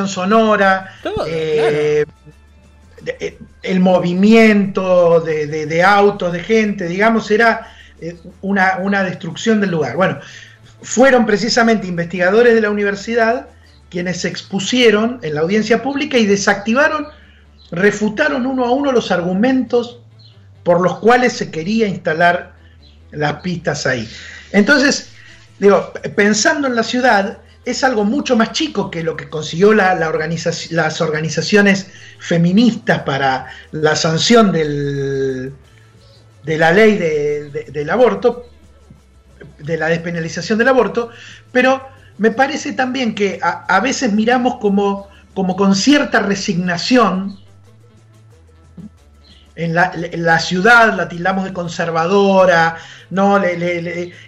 sonora, 0.07 0.95
eh, 1.27 2.05
eh, 3.07 3.39
el 3.63 3.81
movimiento 3.81 5.21
de, 5.21 5.83
autos, 5.83 6.33
de 6.33 6.41
gente, 6.41 6.87
digamos, 6.87 7.31
era 7.31 7.73
eh, 8.01 8.17
una, 8.41 8.79
una 8.79 9.03
destrucción 9.03 9.61
del 9.61 9.71
lugar. 9.71 9.97
Bueno, 9.97 10.19
fueron 10.83 11.27
precisamente 11.27 11.87
investigadores 11.87 12.55
de 12.55 12.61
la 12.61 12.71
universidad 12.71 13.49
quienes 13.89 14.23
se 14.23 14.29
expusieron 14.29 15.21
en 15.23 15.35
la 15.35 15.43
audiencia 15.43 15.83
pública 15.83 16.17
y 16.17 16.27
desactivaron, 16.27 17.07
refutaron 17.71 18.47
uno 18.47 18.65
a 18.65 18.71
uno 18.71 18.91
los 18.91 19.11
argumentos 19.11 20.01
por 20.63 20.81
los 20.81 20.99
cuales 20.99 21.35
se 21.35 21.51
quería 21.51 21.87
instalar 21.89 22.55
las 23.11 23.35
pistas 23.43 23.87
ahí. 23.87 24.09
Entonces, 24.53 25.11
digo, 25.59 25.93
pensando 26.17 26.69
en 26.69 26.75
la 26.75 26.83
ciudad, 26.83 27.39
es 27.65 27.85
algo 27.85 28.05
mucho 28.05 28.37
más 28.37 28.53
chico 28.53 28.91
que 28.91 29.03
lo 29.03 29.17
que 29.17 29.29
consiguió 29.29 29.73
la, 29.73 29.95
las 29.95 31.01
organizaciones 31.01 31.87
feministas 32.19 33.03
para 33.03 33.47
la 33.71 33.95
sanción 33.95 34.51
del, 34.51 35.53
de 36.43 36.59
la 36.59 36.73
ley 36.73 36.97
del 36.97 37.91
aborto, 37.91 38.49
de 39.59 39.77
la 39.77 39.89
despenalización 39.89 40.59
del 40.59 40.69
aborto, 40.69 41.11
pero 41.53 41.87
me 42.19 42.31
parece 42.31 42.73
también 42.73 43.15
que 43.15 43.39
a, 43.43 43.81
veces 43.81 44.13
miramos 44.13 44.57
como, 44.57 45.09
como, 45.35 45.57
con 45.57 45.75
cierta 45.75 46.21
resignación 46.21 47.39
en 49.55 49.75
la, 49.75 50.39
ciudad, 50.39 50.95
la 50.95 51.09
tildamos 51.09 51.45
de 51.45 51.53
conservadora, 51.53 52.77
¿no? 53.11 53.41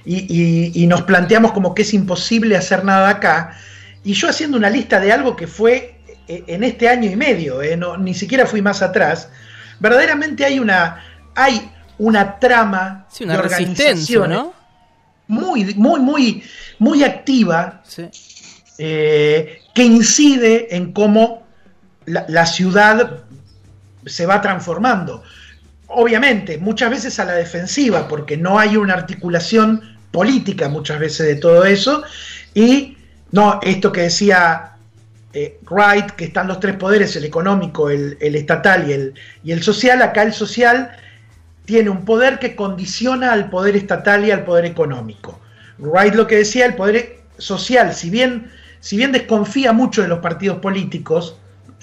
y, 0.04 0.86
nos 0.86 1.02
planteamos 1.02 1.52
como 1.52 1.74
que 1.74 1.82
es 1.82 1.94
imposible 1.94 2.56
hacer 2.56 2.84
nada 2.84 3.08
acá. 3.08 3.56
Y 4.04 4.12
yo 4.12 4.28
haciendo 4.28 4.58
una 4.58 4.68
lista 4.68 5.00
de 5.00 5.12
algo 5.12 5.34
que 5.34 5.46
fue 5.46 5.98
eh, 6.28 6.44
en 6.46 6.62
este 6.62 6.88
año 6.88 7.10
y 7.10 7.16
medio, 7.16 7.62
eh, 7.62 7.78
ni 7.98 8.14
siquiera 8.14 8.46
fui 8.46 8.60
más 8.60 8.82
atrás, 8.82 9.30
verdaderamente 9.80 10.44
hay 10.44 10.58
una, 10.58 11.02
hay 11.34 11.70
una 11.98 12.38
trama 12.38 13.06
una 13.20 13.32
de 13.32 13.38
organización, 13.38 14.30
¿no? 14.30 14.52
muy, 15.26 15.74
muy, 15.74 16.00
muy, 16.00 16.42
muy 16.78 17.02
activa 17.02 17.82
eh, 18.78 19.60
que 19.74 19.84
incide 19.84 20.76
en 20.76 20.92
cómo 20.92 21.44
la, 22.06 22.46
ciudad 22.46 23.23
se 24.06 24.26
va 24.26 24.40
transformando. 24.40 25.22
Obviamente, 25.88 26.58
muchas 26.58 26.90
veces 26.90 27.18
a 27.18 27.24
la 27.24 27.34
defensiva, 27.34 28.08
porque 28.08 28.36
no 28.36 28.58
hay 28.58 28.76
una 28.76 28.94
articulación 28.94 29.82
política 30.10 30.68
muchas 30.68 30.98
veces 30.98 31.26
de 31.26 31.36
todo 31.36 31.64
eso. 31.64 32.02
Y 32.54 32.96
no, 33.32 33.60
esto 33.62 33.92
que 33.92 34.02
decía 34.02 34.74
eh, 35.32 35.58
Wright, 35.68 36.12
que 36.12 36.26
están 36.26 36.46
los 36.46 36.60
tres 36.60 36.76
poderes, 36.76 37.16
el 37.16 37.24
económico, 37.24 37.90
el, 37.90 38.16
estatal 38.20 38.88
y 38.88 38.92
el, 38.92 39.14
y 39.42 39.52
el 39.52 39.62
social, 39.62 40.00
acá 40.02 40.22
el 40.22 40.32
social 40.32 40.92
tiene 41.64 41.90
un 41.90 42.04
poder 42.04 42.38
que 42.38 42.54
condiciona 42.54 43.32
al 43.32 43.50
poder 43.50 43.74
estatal 43.74 44.24
y 44.24 44.30
al 44.30 44.44
poder 44.44 44.64
económico. 44.64 45.40
Wright 45.78 46.14
lo 46.14 46.26
que 46.26 46.36
decía, 46.36 46.66
el 46.66 46.74
poder 46.74 47.18
social, 47.38 47.94
si 47.94 48.10
bien, 48.10 48.50
si 48.80 48.96
bien 48.96 49.12
desconfía 49.12 49.72
mucho 49.72 50.02
de 50.02 50.08
los 50.08 50.20
partidos 50.20 50.58
políticos, 50.58 51.36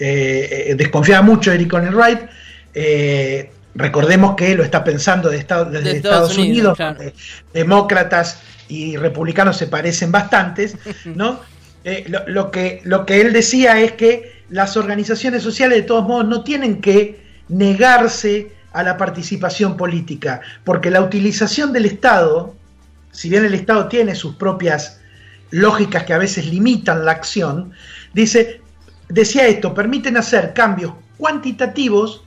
eh, 0.04 0.72
eh, 0.72 0.76
desconfía 0.76 1.22
mucho 1.22 1.52
de 1.52 1.58
Eric 1.58 1.74
Wright, 1.74 2.22
eh, 2.74 3.52
recordemos 3.76 4.36
que 4.36 4.56
lo 4.56 4.64
está 4.64 4.84
pensando 4.84 5.30
de 5.30 5.38
desde 5.38 5.98
Estados, 5.98 6.36
Unidos, 6.40 6.76
demócratas 7.54 8.42
y 8.68 8.98
republicanos 8.98 9.58
se 9.58 9.68
parecen 9.68 10.12
bastantes, 10.12 10.76
¿no? 11.06 11.40
lo, 12.26 12.50
que, 12.50 12.82
lo 12.84 13.06
que 13.06 13.22
él 13.22 13.32
decía 13.32 13.80
es 13.80 13.92
que 13.92 14.42
las 14.50 14.76
organizaciones 14.76 15.44
sociales 15.44 15.78
de 15.78 15.84
todos 15.84 16.08
modos 16.08 16.26
no 16.26 16.44
tienen 16.44 16.82
que 16.82 17.22
negarse 17.50 18.54
a 18.74 18.82
la 18.82 18.98
participación 18.98 19.78
política, 19.78 20.42
porque 20.64 20.90
la 20.90 21.02
utilización 21.02 21.74
del 21.74 21.86
Estado, 21.86 22.56
si 23.12 23.30
bien 23.30 23.46
el 23.46 23.54
Estado 23.54 23.88
tiene 23.88 24.16
sus 24.16 24.36
propias 24.36 25.00
lógicas 25.52 26.06
que 26.06 26.14
a 26.14 26.18
veces 26.18 26.48
limitan 26.48 27.06
la 27.06 27.12
acción, 27.12 27.74
dice, 28.14 28.61
decía 29.12 29.48
esto, 29.48 29.74
permiten 29.74 30.18
hacer 30.18 30.54
cambios 30.54 30.94
cuantitativos 31.18 32.24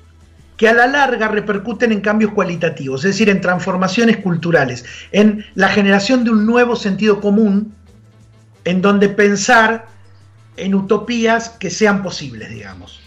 que 0.57 0.69
a 0.69 0.75
la 0.75 0.87
larga 0.87 1.29
repercuten 1.29 1.91
en 1.91 2.01
cambios 2.01 2.33
cualitativos, 2.33 3.05
es 3.05 3.13
decir, 3.13 3.29
en 3.29 3.41
transformaciones 3.41 4.19
culturales, 4.19 4.85
en 5.11 5.45
la 5.55 5.69
generación 5.69 6.23
de 6.23 6.31
un 6.31 6.47
nuevo 6.47 6.77
sentido 6.77 7.21
común, 7.21 7.75
en 8.65 8.81
donde 8.81 9.09
pensar 9.09 9.87
en 10.57 10.75
utopías 10.75 11.49
que 11.49 11.71
sean 11.71 12.03
posibles, 12.03 12.51
digamos. 12.51 13.01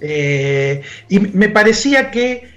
Eh, 0.00 0.82
y 1.08 1.18
me 1.18 1.48
parecía 1.48 2.10
que, 2.10 2.54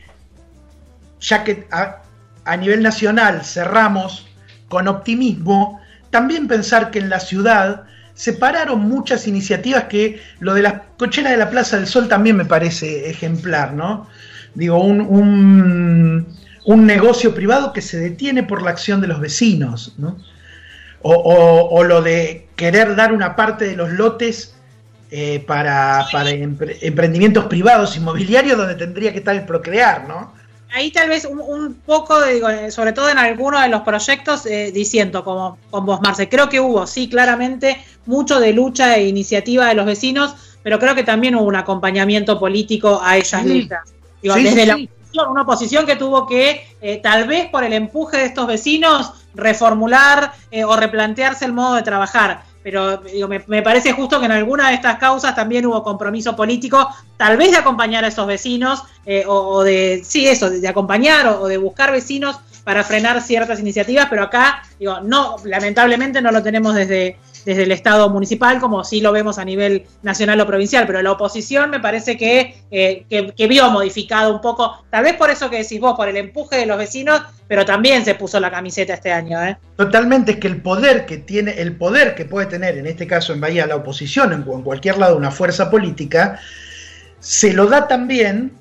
ya 1.22 1.46
que 1.46 1.66
a 1.72 2.58
nivel 2.58 2.84
nacional 2.84 3.46
cerramos 3.46 4.28
con 4.68 4.90
optimismo, 4.90 5.80
también 6.10 6.48
pensar 6.48 6.92
que 6.92 7.00
en 7.00 7.10
la 7.10 7.22
ciudad 7.22 7.86
se 8.16 8.34
pararon 8.34 8.82
muchas 8.82 9.28
iniciativas 9.28 9.86
que 9.86 10.22
lo 10.40 10.54
de 10.54 10.62
las 10.62 10.74
cocheras 10.98 11.32
de 11.32 11.38
la 11.38 11.50
Plaza 11.50 11.78
del 11.78 11.88
Sol 11.88 12.08
también 12.08 12.38
me 12.38 12.46
parece 12.46 13.10
ejemplar, 13.10 13.74
¿no? 13.74 14.08
Digo, 14.54 14.78
un, 14.80 16.28
un, 16.66 16.86
negocio 16.86 17.34
privado 17.34 17.74
que 17.74 17.82
se 17.82 18.00
detiene 18.00 18.44
por 18.44 18.62
la 18.62 18.70
acción 18.70 19.02
de 19.02 19.08
los 19.08 19.20
vecinos, 19.20 19.96
¿no? 19.98 20.18
O, 21.02 21.84
lo 21.84 22.02
de 22.02 22.48
querer 22.56 22.96
dar 22.96 23.12
una 23.12 23.36
parte 23.36 23.66
de 23.66 23.76
los 23.76 23.92
lotes 23.92 24.56
eh, 25.12 25.44
para, 25.46 26.06
para 26.12 26.30
emprendimientos 26.30 27.46
privados 27.46 27.98
inmobiliarios 27.98 28.58
donde 28.58 28.76
tendría 28.76 29.12
que 29.12 29.18
estar 29.18 29.36
el 29.36 29.44
procrear, 29.44 30.08
¿no? 30.08 30.34
Ahí 30.74 30.92
tal 30.92 31.08
vez 31.08 31.26
un, 31.26 31.76
poco, 31.86 32.22
digo, 32.26 32.50
eh, 32.50 32.72
sobre 32.72 32.94
todo 32.94 33.10
en 33.10 33.18
algunos 33.18 33.62
de 33.62 33.70
los 33.70 33.82
proyectos, 33.82 34.46
eh, 34.46 34.72
diciendo 34.74 35.24
como 35.24 35.58
con 35.70 35.86
vos, 35.86 36.02
Marce, 36.02 36.28
creo 36.28 36.50
que 36.50 36.60
hubo, 36.60 36.88
sí, 36.88 37.08
claramente, 37.08 37.82
mucho 38.06 38.40
de 38.40 38.54
lucha 38.54 38.98
e 38.98 39.08
iniciativa 39.08 39.68
de 39.68 39.76
los 39.76 39.86
vecinos, 39.86 40.36
pero 40.64 40.80
creo 40.80 40.96
que 40.96 41.04
también 41.04 41.36
hubo 41.36 41.46
un 41.46 41.56
acompañamiento 41.56 42.40
político 42.40 43.00
a 43.04 43.18
ellas 43.18 43.46
luchas. 43.46 43.94
Digo, 44.22 44.36
desde 44.36 44.66
la 44.66 44.76
oposición, 44.76 45.30
una 45.30 45.42
oposición 45.44 45.86
que 45.86 45.96
tuvo 45.96 46.26
que, 46.26 46.66
eh, 46.82 47.00
tal 47.04 47.28
vez 47.28 47.50
por 47.50 47.64
el 47.64 47.74
empuje 47.74 48.18
de 48.18 48.26
estos 48.26 48.48
vecinos, 48.48 49.14
reformular 49.36 50.32
o 50.68 50.76
replantearse 50.76 51.46
el 51.46 51.54
modo 51.54 51.74
de 51.74 51.82
trabajar 51.82 52.44
pero 52.64 52.98
digo, 52.98 53.28
me, 53.28 53.62
parece 53.62 53.92
justo 53.92 54.20
que 54.20 54.26
en 54.26 54.32
alguna 54.32 54.70
de 54.70 54.76
estas 54.76 54.98
causas 54.98 55.36
también 55.36 55.66
hubo 55.66 55.84
compromiso 55.84 56.36
político, 56.36 56.88
tal 57.18 57.36
vez 57.38 57.52
de 57.52 57.58
acompañar 57.58 58.06
a 58.06 58.08
esos 58.08 58.26
vecinos, 58.26 58.84
eh, 59.06 59.26
o, 59.28 59.64
de, 59.64 60.02
sí, 60.06 60.28
eso, 60.28 60.50
de, 60.50 60.68
acompañar 60.68 61.28
o, 61.28 61.48
de 61.48 61.58
buscar 61.58 61.92
vecinos 61.92 62.40
para 62.64 62.84
frenar 62.84 63.22
ciertas 63.22 63.60
iniciativas, 63.60 64.08
pero 64.10 64.24
acá, 64.24 64.64
digo, 64.80 65.02
no, 65.02 65.36
lamentablemente 65.44 66.22
no 66.22 66.32
lo 66.32 66.42
tenemos 66.42 66.74
desde, 66.74 67.18
desde 67.46 67.64
el 67.64 67.72
Estado 67.72 68.10
municipal, 68.10 68.60
como 68.60 68.84
sí 68.84 69.02
lo 69.02 69.12
vemos 69.12 69.38
a 69.38 69.46
nivel 69.46 69.86
nacional 70.02 70.40
o 70.42 70.48
provincial, 70.48 70.86
pero 70.88 71.02
la 71.02 71.12
oposición 71.12 71.70
me 71.70 71.80
parece 71.80 72.18
que, 72.18 72.56
eh, 72.72 73.06
que, 73.10 73.48
vio 73.48 73.70
modificado 73.70 74.34
un 74.34 74.42
poco, 74.42 74.86
tal 74.90 75.04
vez 75.04 75.16
por 75.16 75.30
eso 75.30 75.50
que 75.50 75.58
decís 75.58 75.80
vos, 75.80 75.96
por 75.96 76.08
el 76.08 76.18
empuje 76.18 76.58
de 76.58 76.66
los 76.66 76.78
vecinos, 76.78 77.22
pero 77.48 77.66
también 77.66 78.06
se 78.06 78.16
puso 78.16 78.40
la 78.40 78.50
camiseta 78.50 78.94
este 78.94 79.12
año. 79.12 79.44
¿eh? 79.44 79.58
Totalmente, 79.76 80.34
es 80.34 80.38
que 80.38 80.48
el 80.48 80.62
poder 80.62 81.06
que 81.06 81.18
tiene, 81.18 81.52
el 81.62 81.76
poder 81.76 82.16
que 82.16 82.26
puede 82.26 82.48
tener, 82.48 82.78
en 82.78 82.88
este 82.88 83.08
caso 83.08 83.34
en 83.34 83.42
Bahía, 83.42 83.68
la 83.68 83.76
oposición, 83.76 84.34
en, 84.34 84.44
cualquier 84.44 84.98
lado 84.98 85.18
una 85.18 85.32
fuerza 85.32 85.70
política, 85.70 86.40
se 87.20 87.54
lo 87.54 87.68
da 87.68 87.88
también 87.88 88.54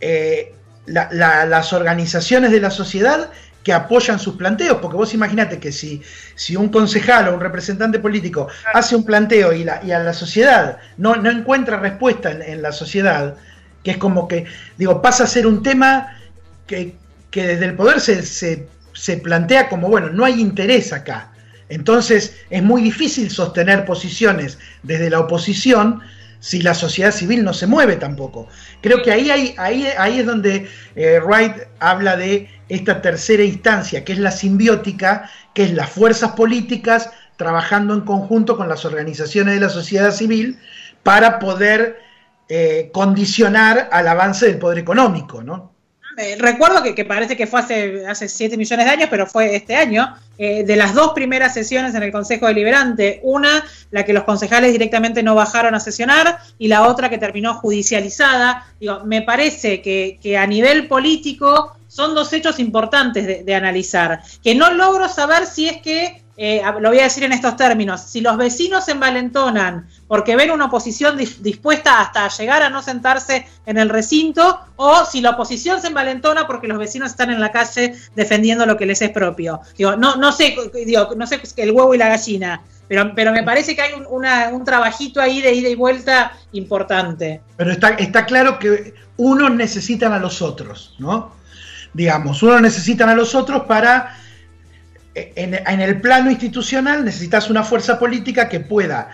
eh, 0.00 0.52
las 0.86 1.72
organizaciones 1.72 2.52
de 2.52 2.60
la 2.60 2.70
sociedad 2.70 3.30
que 3.66 3.72
apoyan 3.72 4.20
sus 4.20 4.36
planteos, 4.36 4.78
porque 4.80 4.96
vos 4.96 5.12
imaginate 5.12 5.58
que 5.58 5.72
si, 5.72 6.00
si 6.36 6.54
un 6.54 6.68
concejal 6.68 7.26
o 7.26 7.34
un 7.34 7.40
representante 7.40 7.98
político 7.98 8.46
hace 8.72 8.94
un 8.94 9.04
planteo 9.04 9.52
y, 9.52 9.64
la, 9.64 9.80
y 9.84 9.90
a 9.90 9.98
la 9.98 10.12
sociedad 10.12 10.78
no, 10.98 11.16
no 11.16 11.32
encuentra 11.32 11.80
respuesta 11.80 12.30
en, 12.30 12.62
la 12.62 12.70
sociedad, 12.70 13.34
que 13.82 13.90
es 13.90 13.96
como 13.96 14.28
que, 14.28 14.44
digo, 14.78 15.02
pasa 15.02 15.24
a 15.24 15.26
ser 15.26 15.48
un 15.48 15.64
tema 15.64 16.16
que, 16.68 16.94
desde 17.32 17.64
el 17.64 17.74
poder 17.74 18.00
se, 18.00 18.22
se, 18.22 18.68
se 18.92 19.16
plantea 19.16 19.68
como, 19.68 19.88
bueno, 19.88 20.10
no 20.10 20.24
hay 20.24 20.40
interés 20.40 20.92
acá. 20.92 21.32
Entonces 21.68 22.36
es 22.50 22.62
muy 22.62 22.82
difícil 22.82 23.32
sostener 23.32 23.84
posiciones 23.84 24.58
desde 24.84 25.10
la 25.10 25.18
oposición 25.18 26.02
si 26.40 26.62
la 26.62 26.74
sociedad 26.74 27.12
civil 27.12 27.44
no 27.44 27.52
se 27.52 27.66
mueve 27.66 27.96
tampoco. 27.96 28.48
Creo 28.80 29.02
que 29.02 29.12
ahí, 29.12 29.30
ahí, 29.30 29.86
ahí 29.98 30.20
es 30.20 30.26
donde 30.26 30.68
eh, 30.94 31.20
Wright 31.20 31.54
habla 31.78 32.16
de 32.16 32.48
esta 32.68 33.00
tercera 33.00 33.42
instancia, 33.42 34.04
que 34.04 34.12
es 34.12 34.18
la 34.18 34.30
simbiótica, 34.30 35.30
que 35.54 35.64
es 35.64 35.72
las 35.72 35.90
fuerzas 35.90 36.32
políticas 36.32 37.10
trabajando 37.36 37.94
en 37.94 38.00
conjunto 38.00 38.56
con 38.56 38.68
las 38.68 38.84
organizaciones 38.84 39.54
de 39.54 39.60
la 39.60 39.68
sociedad 39.68 40.10
civil 40.10 40.58
para 41.02 41.38
poder 41.38 42.00
eh, 42.48 42.90
condicionar 42.92 43.88
al 43.92 44.08
avance 44.08 44.46
del 44.46 44.58
poder 44.58 44.78
económico, 44.78 45.42
¿no? 45.42 45.75
Eh, 46.18 46.36
recuerdo 46.38 46.82
que, 46.82 47.04
parece 47.04 47.36
que 47.36 47.46
fue 47.46 47.60
hace, 47.60 48.06
hace 48.06 48.28
7 48.28 48.56
millones 48.56 48.86
de 48.86 48.92
años, 48.92 49.08
pero 49.10 49.26
fue 49.26 49.54
este 49.54 49.76
año, 49.76 50.16
eh, 50.38 50.64
de 50.64 50.76
las 50.76 50.94
dos 50.94 51.12
primeras 51.12 51.52
sesiones 51.52 51.94
en 51.94 52.02
el 52.02 52.10
Consejo 52.10 52.46
Deliberante, 52.46 53.20
una, 53.22 53.64
la 53.90 54.04
que 54.04 54.14
los 54.14 54.24
concejales 54.24 54.72
directamente 54.72 55.22
no 55.22 55.34
bajaron 55.34 55.74
a 55.74 55.80
sesionar, 55.80 56.38
y 56.58 56.68
la 56.68 56.86
otra 56.86 57.10
que 57.10 57.18
terminó 57.18 57.54
judicializada. 57.54 58.66
Digo, 58.80 59.04
me 59.04 59.22
parece 59.22 59.82
que, 59.82 60.18
que 60.22 60.38
a 60.38 60.46
nivel 60.46 60.88
político 60.88 61.76
son 61.88 62.14
dos 62.14 62.32
hechos 62.32 62.58
importantes 62.58 63.44
de, 63.44 63.54
analizar, 63.54 64.20
que 64.42 64.54
no 64.54 64.70
logro 64.72 65.08
saber 65.08 65.46
si 65.46 65.68
es 65.68 65.80
que, 65.80 66.22
eh, 66.36 66.62
lo 66.80 66.90
voy 66.90 67.00
a 67.00 67.04
decir 67.04 67.24
en 67.24 67.32
estos 67.32 67.56
términos, 67.56 68.02
si 68.02 68.20
los 68.20 68.36
vecinos 68.36 68.84
se 68.84 68.92
envalentonan 68.92 69.86
porque 70.06 70.36
ven 70.36 70.50
una 70.50 70.66
oposición 70.66 71.16
dispuesta 71.16 72.00
hasta 72.00 72.28
llegar 72.28 72.62
a 72.62 72.70
no 72.70 72.82
sentarse 72.82 73.46
en 73.64 73.78
el 73.78 73.88
recinto, 73.88 74.60
o 74.76 75.04
si 75.04 75.20
la 75.20 75.30
oposición 75.30 75.80
se 75.80 75.88
envalentona 75.88 76.46
porque 76.46 76.68
los 76.68 76.78
vecinos 76.78 77.10
están 77.10 77.30
en 77.30 77.40
la 77.40 77.50
calle 77.52 77.94
defendiendo 78.14 78.66
lo 78.66 78.76
que 78.76 78.86
les 78.86 79.00
es 79.00 79.10
propio. 79.10 79.60
Digo, 79.76 79.96
no, 79.96 80.16
no 80.16 80.32
sé, 80.32 80.54
digo, 80.74 81.08
no 81.16 81.26
sé 81.26 81.40
el 81.56 81.70
huevo 81.70 81.94
y 81.94 81.98
la 81.98 82.08
gallina, 82.08 82.62
pero, 82.86 83.12
pero 83.14 83.32
me 83.32 83.42
parece 83.42 83.74
que 83.74 83.82
hay 83.82 83.92
un, 83.94 84.06
un 84.06 84.64
trabajito 84.64 85.20
ahí 85.20 85.40
de 85.40 85.54
ida 85.54 85.68
y 85.68 85.74
vuelta 85.74 86.32
importante. 86.52 87.40
Pero 87.56 87.72
está, 87.72 87.90
está 87.90 88.26
claro 88.26 88.58
que 88.58 88.94
unos 89.16 89.50
necesitan 89.54 90.12
a 90.12 90.18
los 90.18 90.42
otros, 90.42 90.94
¿no? 90.98 91.36
digamos, 91.96 92.42
uno 92.42 92.60
necesitan 92.60 93.08
a 93.08 93.14
los 93.14 93.34
otros 93.34 93.62
para, 93.62 94.14
en, 95.16 95.80
el 95.80 96.00
plano 96.00 96.30
institucional 96.30 97.04
necesitas 97.04 97.48
una 97.48 97.64
fuerza 97.64 97.98
política 97.98 98.48
que 98.48 98.60
pueda 98.60 99.10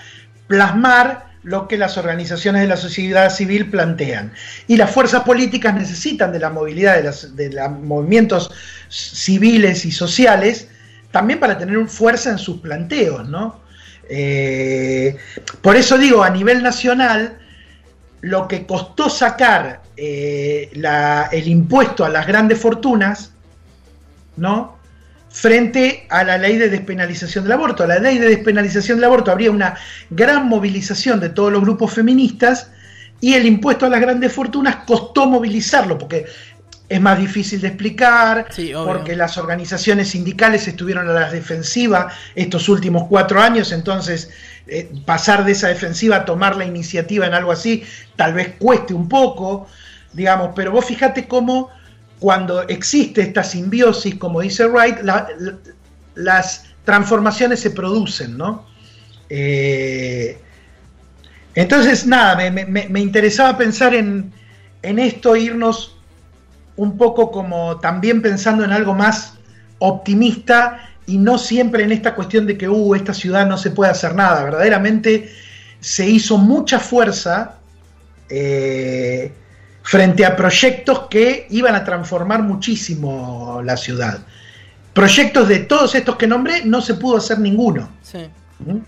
plasmar 0.49 1.33
lo 1.45 1.69
que 1.69 1.77
las 1.77 1.97
organizaciones 1.97 2.63
de 2.63 2.69
la 2.69 2.77
sociedad 2.77 3.31
civil 3.31 3.71
plantean. 3.71 4.33
Y 4.67 4.77
las 4.77 4.91
fuerzas 4.91 5.23
políticas 5.23 5.75
necesitan 5.75 6.33
de 6.33 6.41
la 6.41 6.51
movilidad 6.51 6.97
de, 6.97 7.53
los 7.53 7.71
movimientos 7.81 8.51
civiles 8.89 9.85
y 9.85 9.93
sociales 9.93 10.69
también 11.11 11.39
para 11.39 11.59
tener 11.59 11.87
fuerza 11.89 12.31
en 12.31 12.39
sus 12.39 12.61
planteos, 12.61 13.29
¿no? 13.29 13.61
Eh, 14.09 15.17
por 15.61 15.77
eso 15.77 15.99
digo, 15.99 16.25
a 16.25 16.31
nivel 16.31 16.63
nacional, 16.63 17.39
lo 18.23 18.49
que 18.49 18.67
costó 18.67 19.09
sacar 19.09 19.83
eh, 19.97 20.71
el 21.33 21.49
impuesto 21.49 22.05
a 22.05 22.09
las 22.09 22.27
grandes 22.27 22.59
fortunas, 22.59 23.33
¿no? 24.37 24.82
Frente 25.33 26.07
a 26.11 26.25
la 26.25 26.39
ley 26.39 26.59
de 26.59 26.69
despenalización 26.69 27.45
del 27.45 27.53
aborto. 27.53 27.87
La 27.87 27.99
ley 27.99 28.19
de 28.19 28.29
despenalización 28.29 28.99
del 28.99 29.05
aborto 29.05 29.31
habría 29.31 29.51
una 29.51 29.75
gran 30.11 30.47
movilización 30.47 31.21
de 31.21 31.31
todos 31.31 31.51
los 31.51 31.63
grupos 31.63 31.93
feministas 31.93 32.71
y 33.21 33.35
el 33.35 33.47
impuesto 33.47 33.87
a 33.87 33.89
las 33.89 34.01
grandes 34.01 34.33
fortunas 34.33 34.77
costó 34.85 35.27
movilizarlo, 35.27 35.97
porque 35.97 36.27
es 36.89 37.01
más 37.01 37.19
difícil 37.19 37.61
de 37.61 37.69
explicar, 37.69 38.49
Sí, 38.51 38.73
porque 38.75 39.17
las 39.17 39.39
organizaciones 39.39 40.11
sindicales 40.11 40.69
estuvieron 40.69 41.09
a 41.09 41.13
la 41.13 41.31
defensiva 41.31 42.13
estos 42.35 42.69
últimos 42.69 43.05
cuatro 43.09 43.41
años, 43.41 43.73
entonces 43.73 44.31
eh, 44.67 44.91
pasar 45.07 45.45
de 45.45 45.53
esa 45.53 45.69
defensiva 45.69 46.17
a 46.17 46.25
tomar 46.25 46.57
la 46.57 46.67
iniciativa 46.67 47.27
en 47.27 47.33
algo 47.33 47.51
así 47.53 47.85
tal 48.17 48.35
vez 48.35 48.57
cueste 48.59 48.93
un 48.93 49.09
poco, 49.09 49.69
digamos, 50.13 50.51
pero 50.55 50.71
vos 50.71 50.85
fíjate 50.85 51.27
cómo 51.27 51.71
cuando 52.23 52.63
existe 52.69 53.21
esta 53.21 53.43
simbiosis, 53.43 54.15
como 54.15 54.41
dice 54.43 54.65
Wright, 54.69 55.01
la- 55.03 55.27
la- 55.41 55.59
las 56.15 56.67
transformaciones 56.85 57.59
se 57.59 57.71
producen, 57.71 58.39
¿no? 58.39 58.65
Eh, 59.29 60.39
entonces, 61.57 62.07
nada, 62.07 62.37
me, 62.53 63.01
interesaba 63.01 63.59
pensar 63.59 63.93
en, 63.93 64.33
en 64.83 65.01
esto, 65.01 65.35
irnos 65.35 65.97
un 66.77 66.97
poco 66.97 67.33
como 67.33 67.81
también 67.81 68.23
pensando 68.23 68.65
en 68.65 68.71
algo 68.71 68.95
más 68.95 69.35
optimista 69.81 70.91
y 71.07 71.19
no 71.19 71.39
siempre 71.39 71.83
en 71.83 71.91
esta 71.91 72.15
cuestión 72.15 72.47
de 72.47 72.57
que, 72.57 72.69
uh, 72.69 72.95
esta 72.95 73.15
ciudad 73.15 73.49
no 73.49 73.59
se 73.59 73.73
puede 73.73 73.91
hacer 73.91 74.15
nada. 74.15 74.45
Verdaderamente 74.45 75.29
se 75.81 76.09
hizo 76.09 76.39
mucha 76.39 76.79
fuerza 76.79 77.57
eh, 78.29 79.33
frente 79.83 80.25
a 80.25 80.37
proyectos 80.37 81.09
que 81.11 81.47
iban 81.51 81.75
a 81.75 81.85
transformar 81.85 82.43
muchísimo 82.43 83.61
la 83.65 83.77
ciudad. 83.77 84.21
Proyectos 84.93 85.49
de 85.49 85.61
todos 85.61 85.95
estos 85.95 86.17
que 86.17 86.27
nombré, 86.27 86.65
no 86.65 86.81
se 86.83 86.95
pudo 86.95 87.17
hacer 87.17 87.39
ninguno. 87.39 87.89
Sí. 88.03 88.19
¿Mm? 88.61 88.79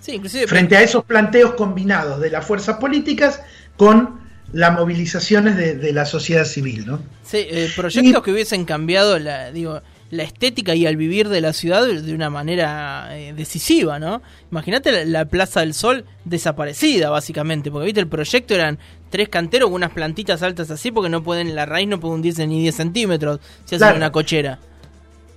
Sí, 0.00 0.12
inclusive. 0.12 0.46
frente 0.48 0.76
a 0.76 0.82
esos 0.82 1.04
planteos 1.04 1.54
combinados 1.54 2.20
de 2.20 2.30
las 2.30 2.44
fuerzas 2.44 2.78
políticas 2.78 3.40
con 3.76 4.20
las 4.52 4.72
movilizaciones 4.72 5.56
de, 5.56 5.76
de 5.76 5.92
la 5.92 6.04
sociedad 6.06 6.44
civil, 6.44 6.84
¿no? 6.86 6.98
Sí, 7.24 7.38
eh, 7.38 7.70
proyectos 7.76 8.20
Y- 8.20 8.22
que 8.24 8.32
hubiesen 8.32 8.64
cambiado 8.64 9.18
la, 9.18 9.52
digo, 9.52 9.80
la 10.12 10.24
estética 10.24 10.74
y 10.74 10.86
al 10.86 10.96
vivir 10.98 11.30
de 11.30 11.40
la 11.40 11.54
ciudad 11.54 11.86
de 11.86 12.14
una 12.14 12.28
manera 12.28 13.08
eh, 13.18 13.32
decisiva, 13.32 13.98
¿no? 13.98 14.20
Imagínate 14.50 14.92
la, 14.92 15.04
la 15.06 15.24
Plaza 15.24 15.60
del 15.60 15.72
Sol 15.72 16.04
desaparecida, 16.26 17.08
básicamente, 17.08 17.70
porque 17.70 17.86
viste 17.86 18.00
el 18.00 18.08
proyecto 18.08 18.54
eran 18.54 18.78
tres 19.08 19.30
canteros 19.30 19.68
con 19.68 19.76
unas 19.76 19.92
plantitas 19.92 20.42
altas 20.42 20.70
así, 20.70 20.90
porque 20.92 21.08
no 21.08 21.22
pueden, 21.22 21.54
la 21.54 21.64
raíz 21.64 21.88
no 21.88 21.98
puede 21.98 22.14
hundirse 22.16 22.46
ni 22.46 22.60
10 22.60 22.74
centímetros 22.74 23.40
si 23.64 23.76
hacen 23.76 23.78
Claro. 23.78 23.96
una 23.96 24.12
cochera. 24.12 24.58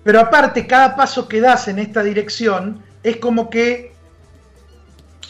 Pero 0.04 0.20
aparte, 0.20 0.68
cada 0.68 0.94
paso 0.98 1.30
que 1.30 1.40
das 1.40 1.70
en 1.70 1.80
esta 1.80 2.04
dirección 2.04 2.84
es 3.02 3.16
como 3.16 3.50
que 3.50 3.94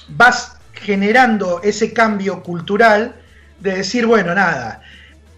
vas 0.07 0.57
generando 0.73 1.61
ese 1.63 1.93
cambio 1.93 2.41
cultural 2.41 3.15
de 3.59 3.77
decir, 3.77 4.07
bueno, 4.07 4.33
nada, 4.33 4.81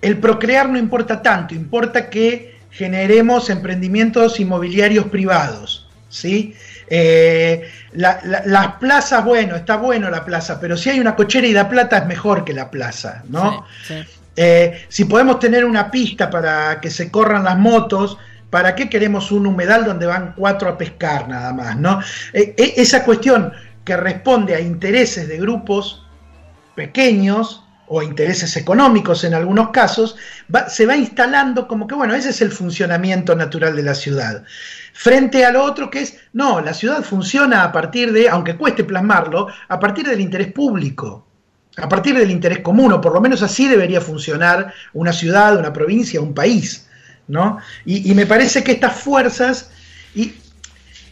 el 0.02 0.17
procrear 0.17 0.70
no 0.70 0.78
importa 0.78 1.22
tanto, 1.22 1.54
importa 1.54 2.10
que 2.10 2.57
generemos 2.71 3.49
emprendimientos 3.49 4.39
inmobiliarios 4.39 5.06
privados, 5.08 5.88
¿sí? 6.10 6.56
Eh, 6.89 7.69
la- 7.93 8.19
la- 8.23 8.43
las 8.45 8.73
plazas, 8.75 9.25
bueno, 9.25 9.56
está 9.56 9.77
bueno 9.77 10.10
la 10.10 10.23
plaza, 10.23 10.60
pero 10.60 10.77
si 10.77 10.89
hay 10.89 10.99
una 10.99 11.15
cochera 11.15 11.47
y 11.47 11.53
da 11.53 11.67
plata 11.67 11.97
es 11.97 12.06
mejor 12.08 12.45
que 12.45 12.53
la 12.53 12.69
plaza, 12.71 13.23
¿no? 13.30 13.65
Sí, 13.86 13.93
sí. 13.95 14.06
Eh, 14.36 14.86
si 14.88 15.06
podemos 15.06 15.39
tener 15.39 15.65
una 15.65 15.89
pista 15.89 16.30
para 16.30 16.80
que 16.80 16.91
se 16.91 17.10
corran 17.10 17.43
las 17.43 17.58
motos, 17.58 18.17
¿para 18.51 18.75
qué 18.75 18.88
queremos 18.88 19.32
un 19.32 19.47
humedal 19.47 19.84
donde 19.84 20.06
van 20.06 20.34
cuatro 20.38 20.69
a 20.69 20.77
pescar 20.77 21.27
nada 21.27 21.51
más? 21.53 21.75
¿no? 21.75 21.99
Eh, 22.34 22.53
eh, 22.56 22.73
esa 22.77 23.03
cuestión 23.03 23.51
que 23.84 23.97
responde 23.97 24.53
a 24.53 24.60
intereses 24.60 25.27
de 25.27 25.38
grupos 25.39 26.06
pequeños 26.75 27.63
o 27.88 28.02
intereses 28.02 28.56
económicos 28.58 29.23
en 29.23 29.34
algunos 29.34 29.69
casos, 29.69 30.15
se 30.67 30.86
va 30.86 30.95
instalando 30.95 31.67
como 31.67 31.88
que, 31.88 31.95
bueno, 31.95 32.13
ese 32.15 32.30
es 32.30 32.41
el 32.41 32.52
funcionamiento 32.52 33.36
natural 33.36 33.76
de 33.76 33.84
la 33.84 33.95
ciudad. 33.95 34.43
Frente 34.93 35.45
a 35.45 35.52
lo 35.52 35.63
otro 35.63 35.89
que 35.89 36.02
es, 36.02 36.17
no, 36.34 36.60
la 36.62 36.73
ciudad 36.73 37.02
funciona 37.04 37.63
a 37.63 37.71
partir 37.71 38.12
de, 38.12 38.30
aunque 38.30 38.58
cueste 38.58 38.84
plasmarlo, 38.84 39.47
a 39.67 39.80
partir 39.80 40.08
del 40.08 40.19
interés 40.19 40.52
público 40.52 41.28
a 41.78 41.88
partir 41.88 42.17
del 42.17 42.32
interés 42.32 42.60
común, 42.60 42.91
o 42.91 43.00
por 43.00 43.13
lo 43.13 43.21
menos 43.21 43.43
así 43.43 43.67
debería 43.67 44.02
funcionar 44.02 44.73
una 44.93 45.13
ciudad, 45.13 45.58
una 45.58 45.71
provincia, 45.71 46.19
un 46.19 46.34
país, 46.34 46.88
¿no? 47.28 47.60
Y, 47.86 48.10
y 48.12 48.15
me 48.15 48.26
parece 48.26 48.63
que 48.63 48.71
estas 48.71 49.00
fuerzas, 49.00 49.69
y, 50.15 50.34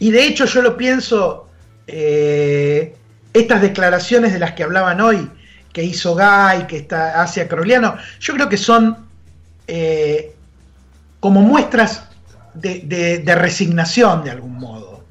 y 0.00 0.10
de 0.10 0.26
hecho 0.26 0.44
yo 0.44 0.62
lo 0.62 0.76
pienso, 0.76 1.48
eh, 1.86 2.96
estas 3.32 3.62
declaraciones 3.62 4.32
de 4.32 4.40
las 4.40 4.52
que 4.52 4.64
hablaban 4.64 5.00
hoy, 5.00 5.30
que 5.76 5.84
hizo 5.84 6.14
Guy, 6.14 6.66
que 6.66 6.78
está 6.78 7.20
hacia 7.20 7.46
Croliano, 7.46 7.98
yo 8.18 8.32
creo 8.32 8.48
que 8.48 8.56
son 8.56 8.96
eh, 9.66 10.34
como 11.20 11.42
muestras 11.42 12.08
de 12.54 13.34
resignación 13.34 14.24
de 14.24 14.30
algún 14.30 14.54
modo. 14.54 15.04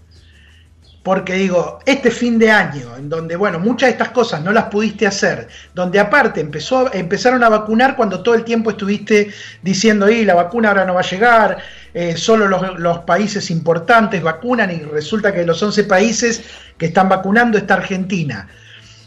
Porque 1.03 1.33
digo, 1.35 1.77
este 1.85 2.09
fin 2.09 2.39
de 2.39 2.49
año, 2.49 2.95
en 2.97 3.09
donde, 3.09 3.35
bueno, 3.35 3.59
muchas 3.59 3.89
de 3.89 3.91
estas 3.91 4.09
cosas 4.09 4.41
no 4.41 4.51
las 4.51 4.63
pudiste 4.63 5.05
hacer, 5.05 5.49
donde 5.75 5.99
aparte 5.99 6.41
empezó, 6.41 6.91
empezaron 6.91 7.43
a 7.43 7.49
vacunar 7.49 7.95
cuando 7.95 8.23
todo 8.23 8.33
el 8.33 8.43
tiempo 8.43 8.71
estuviste 8.71 9.29
diciendo, 9.61 10.09
y 10.09 10.25
la 10.25 10.33
vacuna 10.33 10.69
ahora 10.69 10.83
no 10.83 10.95
va 10.95 11.01
a 11.01 11.07
llegar, 11.07 11.59
eh, 11.93 12.17
solo 12.17 12.47
los, 12.47 12.79
los 12.79 12.97
países 13.01 13.51
importantes 13.51 14.23
vacunan 14.23 14.71
y 14.71 14.79
resulta 14.79 15.31
que 15.31 15.41
de 15.41 15.45
los 15.45 15.61
11 15.61 15.83
países 15.83 16.41
que 16.75 16.87
están 16.87 17.07
vacunando 17.07 17.59
está 17.59 17.75
Argentina. 17.75 18.47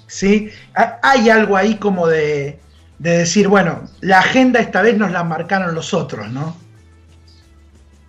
¿Sí? 0.08 0.50
Ha- 0.74 0.98
Hay 1.02 1.30
algo 1.30 1.56
ahí 1.56 1.76
como 1.76 2.08
de, 2.08 2.58
de 2.98 3.18
decir, 3.18 3.46
bueno, 3.46 3.84
la 4.00 4.18
agenda 4.18 4.58
esta 4.60 4.82
vez 4.82 4.98
nos 4.98 5.12
la 5.12 5.22
marcaron 5.22 5.74
los 5.74 5.94
otros, 5.94 6.28
¿no? 6.30 6.56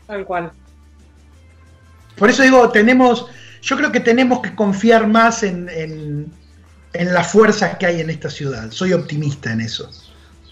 Tal 0.07 0.25
cual. 0.25 0.51
Por 2.17 2.29
eso 2.29 2.43
digo, 2.43 2.69
tenemos, 2.71 3.27
yo 3.61 3.77
creo 3.77 3.91
que 3.91 3.99
tenemos 3.99 4.41
que 4.41 4.55
confiar 4.55 5.07
más 5.07 5.43
en, 5.43 5.69
en, 5.69 6.31
en 6.93 7.13
las 7.13 7.31
fuerzas 7.31 7.77
que 7.77 7.85
hay 7.85 8.01
en 8.01 8.09
esta 8.09 8.29
ciudad. 8.29 8.71
Soy 8.71 8.93
optimista 8.93 9.51
en 9.53 9.61
eso. 9.61 9.89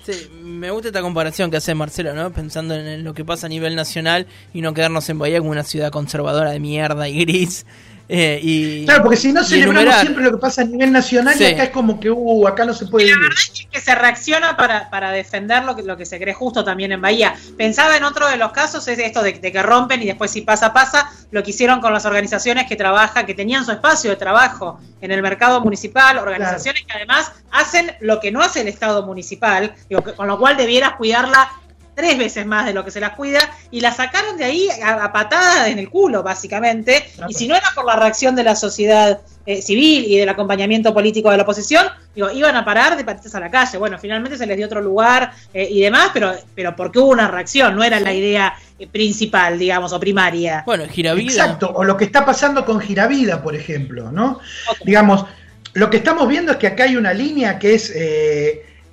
Sí, 0.06 0.30
me 0.42 0.72
gusta 0.72 0.88
esta 0.88 1.02
comparación 1.02 1.52
que 1.52 1.58
hace 1.58 1.76
Marcelo, 1.76 2.14
¿no? 2.14 2.32
Pensando 2.32 2.74
en, 2.76 2.88
en 2.88 3.04
lo 3.04 3.14
que 3.14 3.26
pasa 3.26 3.48
a 3.48 3.50
nivel 3.50 3.76
nacional 3.76 4.26
y 4.54 4.62
no 4.62 4.74
quedarnos 4.74 5.10
en 5.10 5.20
Bahía 5.20 5.40
como 5.40 5.52
una 5.52 5.64
ciudad 5.64 5.92
conservadora 5.92 6.52
de 6.52 6.60
mierda 6.62 7.10
y 7.10 7.20
gris. 7.26 7.66
Eh, 8.10 8.40
y, 8.42 8.86
Claro, 8.86 9.04
porque 9.04 9.18
si 9.18 9.34
no 9.34 9.44
celebramos 9.44 9.82
enumerar. 9.82 10.02
siempre 10.02 10.24
lo 10.24 10.32
que 10.32 10.38
pasa 10.38 10.62
a 10.62 10.66
nivel 10.66 10.92
nacional 10.92 11.36
Sí. 11.36 11.44
y 11.44 11.48
acá 11.48 11.64
es 11.64 11.70
como 11.72 12.00
que, 12.00 12.10
uh, 12.10 12.48
acá 12.48 12.64
no 12.66 12.74
se 12.74 12.86
puede 12.86 13.06
Y 13.06 13.10
la 13.10 13.16
vivir. 13.16 13.30
verdad 13.30 13.44
es 13.54 13.68
que 13.72 13.82
se 13.82 13.96
reacciona 13.96 14.56
para, 14.58 14.90
para 14.90 15.12
defender 15.12 15.64
lo 15.66 15.76
que, 15.76 15.84
lo 15.84 15.98
que 15.98 16.06
se 16.06 16.18
cree 16.20 16.34
justo 16.34 16.64
también 16.64 16.92
en 16.92 17.02
Bahía. 17.02 17.36
Pensaba 17.58 17.98
en 17.98 18.04
otro 18.04 18.28
de 18.30 18.38
los 18.38 18.52
casos, 18.54 18.88
es 18.88 18.98
esto 19.00 19.22
de, 19.22 19.34
de 19.34 19.52
que 19.52 19.62
rompen 19.62 20.02
y 20.02 20.06
después 20.06 20.32
si 20.32 20.42
pasa, 20.42 20.72
pasa, 20.74 21.12
lo 21.32 21.44
que 21.44 21.50
hicieron 21.52 21.82
con 21.82 21.92
las 21.94 22.06
organizaciones 22.06 22.66
que 22.68 22.76
trabajan, 22.78 23.26
que 23.26 23.34
tenían 23.34 23.66
su 23.66 23.72
espacio 23.72 24.10
de 24.10 24.16
trabajo 24.16 24.80
en 25.02 25.12
el 25.12 25.22
mercado 25.22 25.60
municipal, 25.62 26.18
organizaciones 26.18 26.84
que 26.86 26.94
además 26.94 27.32
hacen 27.52 27.92
lo 28.00 28.20
que 28.20 28.32
no 28.32 28.42
hace 28.42 28.62
el 28.62 28.68
Estado 28.70 29.06
municipal, 29.06 29.74
digo, 29.90 30.02
con 30.16 30.28
lo 30.28 30.40
cual 30.40 30.56
debieras 30.58 30.94
cuidarla 30.94 31.50
tres 31.98 32.16
veces 32.16 32.46
más 32.46 32.68
de 32.68 32.74
lo 32.74 32.86
que 32.86 32.92
se 32.92 33.00
las 33.00 33.16
cuida, 33.16 33.40
y 33.72 33.82
la 33.82 33.92
sacaron 33.92 34.38
de 34.38 34.46
ahí 34.46 34.70
a, 34.84 35.04
a 35.04 35.12
patada 35.12 35.68
en 35.68 35.80
el 35.80 35.90
culo, 35.90 36.22
básicamente, 36.22 37.04
y 37.28 37.34
si 37.34 37.48
no 37.48 37.56
era 37.56 37.68
por 37.74 37.86
la 37.86 37.96
reacción 37.96 38.36
de 38.36 38.44
la 38.44 38.56
sociedad 38.56 39.20
eh, 39.48 39.64
civil 39.64 40.06
y 40.06 40.18
del 40.18 40.30
acompañamiento 40.30 40.94
político 40.94 41.32
de 41.32 41.38
la 41.38 41.44
oposición, 41.44 41.88
digo, 42.14 42.30
iban 42.30 42.56
a 42.56 42.64
parar 42.64 42.98
de 42.98 43.04
patitas 43.04 43.34
a 43.34 43.40
la 43.40 43.50
calle. 43.50 43.80
Bueno, 43.80 43.98
finalmente 43.98 44.38
se 44.38 44.46
les 44.46 44.58
dio 44.58 44.68
otro 44.68 44.80
lugar 44.80 45.32
eh, 45.54 45.68
y 45.72 45.82
demás, 45.82 46.12
pero, 46.14 46.36
pero 46.54 46.76
porque 46.76 47.00
hubo 47.00 47.12
una 47.12 47.28
reacción, 47.30 47.76
no 47.76 47.84
era 47.84 48.00
la 48.00 48.14
idea 48.14 48.54
eh, 48.78 48.86
principal, 48.86 49.58
digamos, 49.58 49.92
o 49.92 50.00
primaria. 50.00 50.64
Bueno, 50.68 50.86
Giravida. 50.88 51.32
Exacto, 51.32 51.72
o 51.74 51.84
lo 51.84 51.98
que 51.98 52.06
está 52.06 52.24
pasando 52.24 52.64
con 52.64 52.80
Giravida, 52.80 53.42
por 53.42 53.56
ejemplo, 53.56 54.12
¿no? 54.12 54.40
Digamos, 54.86 55.26
lo 55.74 55.90
que 55.90 55.98
estamos 55.98 56.28
viendo 56.28 56.52
es 56.52 56.58
que 56.60 56.68
acá 56.68 56.84
hay 56.84 56.96
una 56.96 57.14
línea 57.14 57.58
que 57.58 57.74
es, 57.74 57.92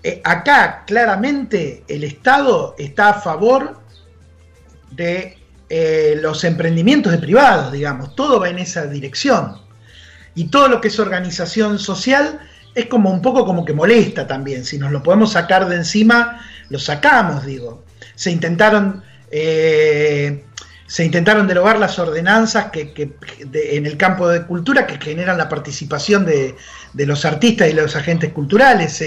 eh, 0.04 0.20
acá 0.22 0.84
claramente 0.86 1.82
el 1.88 2.04
Estado 2.04 2.74
está 2.78 3.08
a 3.08 3.20
favor 3.22 3.80
de 4.90 5.38
eh, 5.70 6.18
los 6.20 6.44
emprendimientos 6.44 7.10
de 7.10 7.18
privados, 7.18 7.72
digamos, 7.72 8.14
todo 8.14 8.38
va 8.38 8.50
en 8.50 8.58
esa 8.58 8.86
dirección. 8.86 9.62
Y 10.34 10.48
todo 10.48 10.68
lo 10.68 10.80
que 10.80 10.88
es 10.88 10.98
organización 11.00 11.78
social 11.78 12.40
es 12.74 12.86
como 12.86 13.10
un 13.10 13.22
poco 13.22 13.46
como 13.46 13.64
que 13.64 13.72
molesta 13.72 14.26
también, 14.26 14.64
si 14.64 14.78
nos 14.78 14.92
lo 14.92 15.02
podemos 15.02 15.32
sacar 15.32 15.68
de 15.68 15.76
encima, 15.76 16.44
lo 16.68 16.78
sacamos, 16.78 17.44
digo. 17.46 17.82
Se 18.14 18.30
intentaron... 18.30 19.02
eh, 19.30 20.44
se 20.86 21.04
intentaron 21.04 21.46
derogar 21.46 21.78
las 21.78 21.98
ordenanzas 21.98 22.66
que, 22.70 22.92
en 23.52 23.86
el 23.86 23.96
campo 23.96 24.28
de 24.28 24.42
cultura 24.44 24.86
que 24.86 24.98
generan 24.98 25.38
la 25.38 25.48
participación 25.48 26.26
de, 26.26 26.54
los 27.06 27.24
artistas 27.24 27.70
y 27.70 27.72
los 27.72 27.96
agentes 27.96 28.32
culturales. 28.32 29.02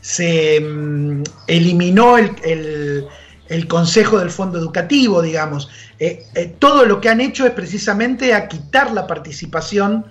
Se, 0.00 0.60
mm, 0.60 1.22
eliminó 1.48 2.16
el, 2.18 2.30
el- 2.44 3.06
el 3.48 3.68
consejo 3.68 4.18
del 4.18 4.30
fondo 4.30 4.58
educativo, 4.58 5.22
digamos. 5.22 5.68
Eh, 5.98 6.24
eh, 6.34 6.54
todo 6.58 6.84
lo 6.84 7.00
que 7.00 7.08
han 7.08 7.20
hecho 7.20 7.46
es 7.46 7.52
precisamente 7.52 8.34
a 8.34 8.48
quitar 8.48 8.92
la 8.92 9.06
participación 9.06 10.04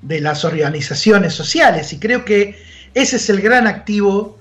de 0.00 0.20
las 0.20 0.44
organizaciones 0.44 1.34
sociales 1.34 1.92
y 1.92 1.98
creo 1.98 2.24
que 2.24 2.60
ese 2.94 3.16
es 3.16 3.30
el 3.30 3.40
gran 3.40 3.66
activo 3.66 4.38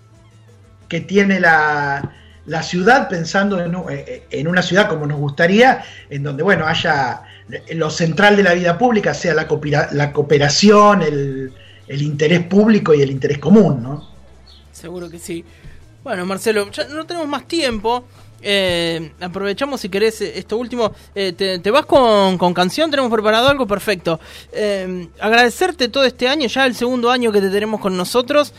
que 0.88 1.02
tiene 1.02 1.40
la, 1.40 2.14
la 2.46 2.64
ciudad 2.64 3.08
pensando 3.08 3.60
eh, 3.90 4.24
en, 4.30 4.48
una 4.48 4.62
ciudad 4.62 4.90
como 4.90 5.06
nos 5.06 5.20
gustaría, 5.20 5.84
en 6.10 6.24
donde, 6.24 6.44
bueno, 6.44 6.66
haya 6.66 7.24
lo 7.74 7.90
central 7.90 8.38
de 8.38 8.44
la 8.44 8.54
vida 8.54 8.78
pública, 8.78 9.14
sea 9.14 9.34
la, 9.34 9.48
la 9.92 10.14
cooperación, 10.14 11.02
el, 11.02 11.52
interés 11.88 12.44
público 12.46 12.94
y 12.94 13.02
el 13.02 13.12
interés 13.12 13.38
común, 13.38 13.84
¿no? 13.84 14.10
Seguro 14.72 15.10
que 15.10 15.20
sí. 15.20 15.44
Bueno, 16.04 16.26
Marcelo, 16.26 16.72
ya 16.72 16.86
no 16.86 17.06
tenemos 17.06 17.28
más 17.28 17.48
tiempo. 17.48 18.06
Eh, 18.44 19.12
aprovechamos 19.20 19.82
si 19.82 19.90
querés 19.90 20.22
eh, 20.22 20.34
esto 20.36 20.58
último. 20.58 20.92
Eh, 21.14 21.34
te, 21.34 21.72
vas 21.72 21.86
con, 21.86 22.38
canción? 22.54 22.90
¿Tenemos 22.90 23.12
preparado 23.12 23.48
algo? 23.48 23.68
Perfecto. 23.68 24.20
agradecerte 25.20 25.90
todo 25.90 26.06
este 26.06 26.28
año, 26.28 26.48
ya 26.48 26.66
el 26.66 26.76
segundo 26.76 27.12
año 27.12 27.32
que 27.32 27.42
te 27.42 27.50
tenemos 27.50 27.80
con 27.80 27.96
nosotros. 27.96 28.54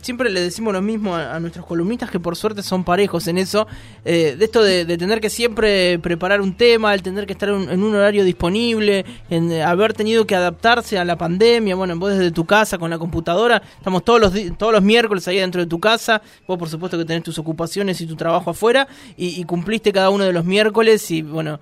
Siempre 0.00 0.30
le 0.30 0.40
decimos 0.40 0.72
lo 0.72 0.80
mismo 0.80 1.14
a, 1.14 1.38
nuestros 1.40 1.66
columnistas 1.66 2.10
que 2.10 2.18
por 2.18 2.36
suerte 2.36 2.62
son 2.62 2.84
parejos 2.84 3.26
en 3.28 3.38
eso. 3.38 3.66
de 4.04 4.36
esto 4.40 4.62
de, 4.62 4.84
tener 4.96 5.20
que 5.20 5.30
siempre 5.30 5.98
preparar 5.98 6.40
un 6.40 6.56
tema, 6.56 6.94
el 6.94 7.02
tener 7.02 7.26
que 7.26 7.32
estar 7.32 7.48
en 7.50 7.82
un 7.82 7.94
horario 7.94 8.24
disponible, 8.24 9.04
en 9.28 9.52
haber 9.62 9.92
tenido 9.92 10.26
que 10.26 10.34
adaptarse 10.34 10.98
a 10.98 11.04
la 11.04 11.16
pandemia. 11.16 11.74
Bueno, 11.74 11.96
vos 11.96 12.10
desde 12.10 12.30
tu 12.30 12.44
casa 12.44 12.78
con 12.78 12.90
la 12.90 12.98
computadora, 12.98 13.62
estamos 13.76 14.04
todos 14.04 14.20
los, 14.20 14.56
todos 14.56 14.72
los 14.72 14.82
miércoles 14.82 15.26
ahí 15.28 15.38
dentro 15.38 15.60
de 15.60 15.66
tu 15.66 15.80
casa. 15.80 16.22
Vos, 16.46 16.58
por 16.58 16.68
supuesto, 16.68 16.98
que 16.98 17.04
tenés 17.04 17.22
tus 17.22 17.38
ocupaciones 17.38 18.00
y 18.00 18.06
tu 18.06 18.16
trabajo 18.16 18.50
afuera 18.50 18.88
y, 19.16 19.44
cumpliste 19.44 19.92
cada 19.92 20.10
uno 20.10 20.24
de 20.24 20.32
los 20.32 20.44
miércoles 20.44 21.10
y 21.10 21.22
bueno, 21.22 21.60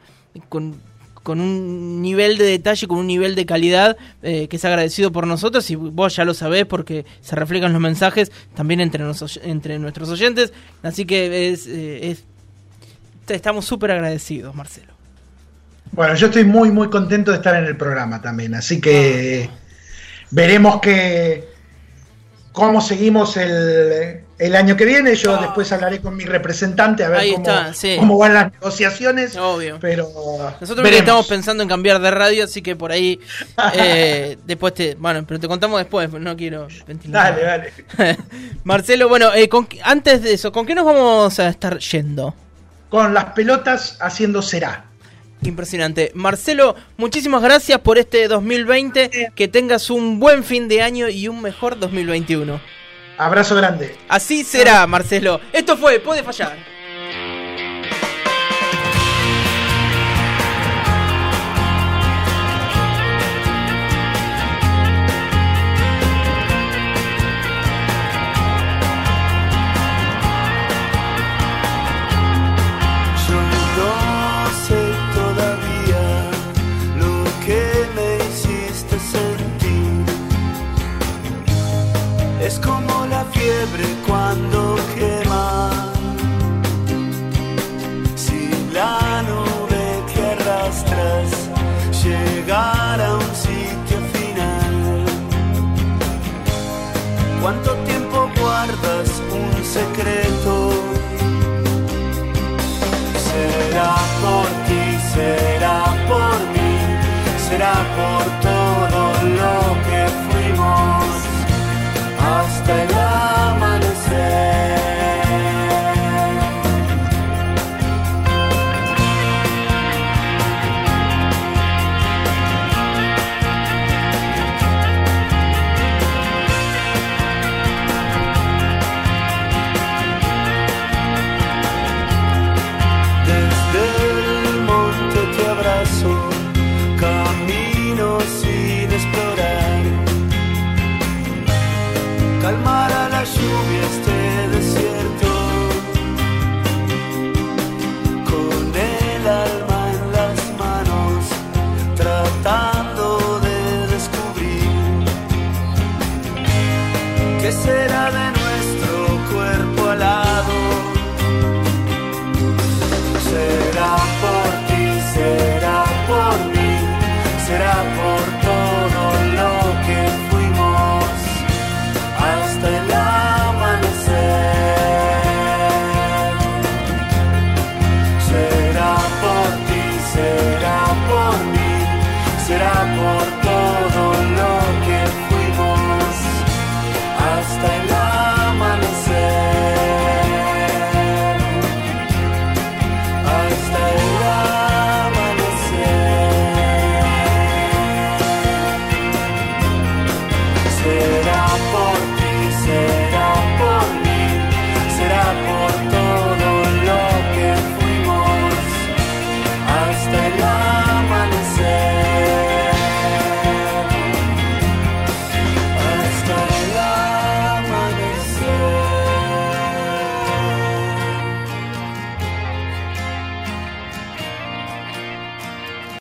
con, 0.49 0.75
un 1.25 2.03
nivel 2.03 2.39
de 2.39 2.45
detalle, 2.45 2.87
con 2.87 2.99
un 2.99 3.07
nivel 3.07 3.35
de 3.35 3.47
calidad 3.47 3.97
eh, 4.23 4.49
que 4.49 4.57
es 4.57 4.65
agradecido 4.65 5.13
por 5.13 5.27
nosotros 5.27 5.71
y 5.71 5.77
vos 5.77 6.17
ya 6.17 6.25
lo 6.25 6.35
sabés 6.35 6.67
porque 6.67 7.05
se 7.21 7.37
reflejan 7.37 7.73
los 7.73 7.81
mensajes 7.81 8.33
también 8.55 8.81
entre, 8.81 9.05
entre 9.45 9.79
nuestros 9.79 10.09
oyentes. 10.11 10.53
Así 10.83 11.05
que 11.05 11.51
es, 11.51 11.67
eh, 11.69 12.17
estamos 13.29 13.65
súper 13.65 13.93
agradecidos, 13.93 14.55
Marcelo. 14.55 14.93
Bueno, 15.93 16.15
yo 16.15 16.27
estoy 16.27 16.45
muy, 16.45 16.71
muy 16.71 16.89
contento 16.89 17.31
de 17.31 17.37
estar 17.37 17.55
en 17.55 17.67
el 17.67 17.77
programa 17.77 18.23
también, 18.23 18.55
así 18.55 18.81
que 18.81 19.51
ah. 19.51 19.55
veremos 20.31 20.81
que 20.81 21.49
cómo 22.53 22.81
seguimos 22.81 23.37
el, 23.37 24.22
el 24.43 24.57
año 24.57 24.77
que 24.77 24.85
viene. 24.85 25.15
Yo 25.15 25.37
después 25.41 25.71
hablaré 25.73 26.01
con 26.01 26.17
mi 26.17 26.25
representante 26.25 27.05
a 27.05 27.09
ver 27.09 27.35
cómo, 27.99 28.19
van 28.19 28.35
las 28.35 28.53
negociaciones. 28.53 29.37
Obvio. 29.37 29.79
Pero 29.81 30.09
nosotros 30.61 30.91
estamos 30.91 31.27
pensando 31.29 31.63
en 31.63 31.69
cambiar 31.69 32.01
de 32.01 32.11
radio, 32.11 32.45
así 32.45 32.61
que 32.61 32.75
por 32.75 32.91
ahí 32.91 33.21
eh, 33.75 34.37
después 34.45 34.75
te. 34.75 34.97
Bueno, 34.97 35.25
pero 35.27 35.39
te 35.39 35.47
contamos 35.47 35.79
después, 35.79 36.11
no 36.11 36.37
quiero 36.37 36.67
ventilar. 36.87 37.37
Dale, 37.37 37.73
dale. 37.97 38.19
Marcelo, 38.65 39.09
bueno, 39.09 39.33
eh, 39.35 39.49
antes 39.85 40.23
de 40.23 40.35
eso, 40.35 40.51
¿con 40.51 40.67
qué 40.67 40.75
nos 40.75 40.85
vamos 40.85 41.39
a 41.39 41.49
estar 41.49 41.79
yendo? 41.79 42.35
Con 42.89 43.15
las 43.15 43.27
pelotas 43.27 43.97
haciendo 44.01 44.43
será. 44.43 44.87
Impresionante. 45.45 46.13
Marcelo, 46.15 46.77
muchísimas 46.97 47.43
gracias 47.43 47.81
por 47.81 47.99
este 47.99 48.29
2020. 48.29 49.33
Que 49.35 49.49
tengas 49.49 49.89
un 49.91 50.21
buen 50.21 50.45
fin 50.45 50.69
de 50.69 50.83
año 50.83 51.09
y 51.09 51.29
un 51.29 51.41
mejor 51.43 51.79
2021. 51.79 52.61
Abrazo 53.19 53.55
grande. 53.55 53.97
Así 54.09 54.45
será, 54.45 54.87
Marcelo. 54.87 55.41
Esto 55.53 55.77
fue 55.77 56.01
Puede 56.01 56.23
Fallar. 56.23 56.73
Será 82.51 83.25
de 83.25 84.62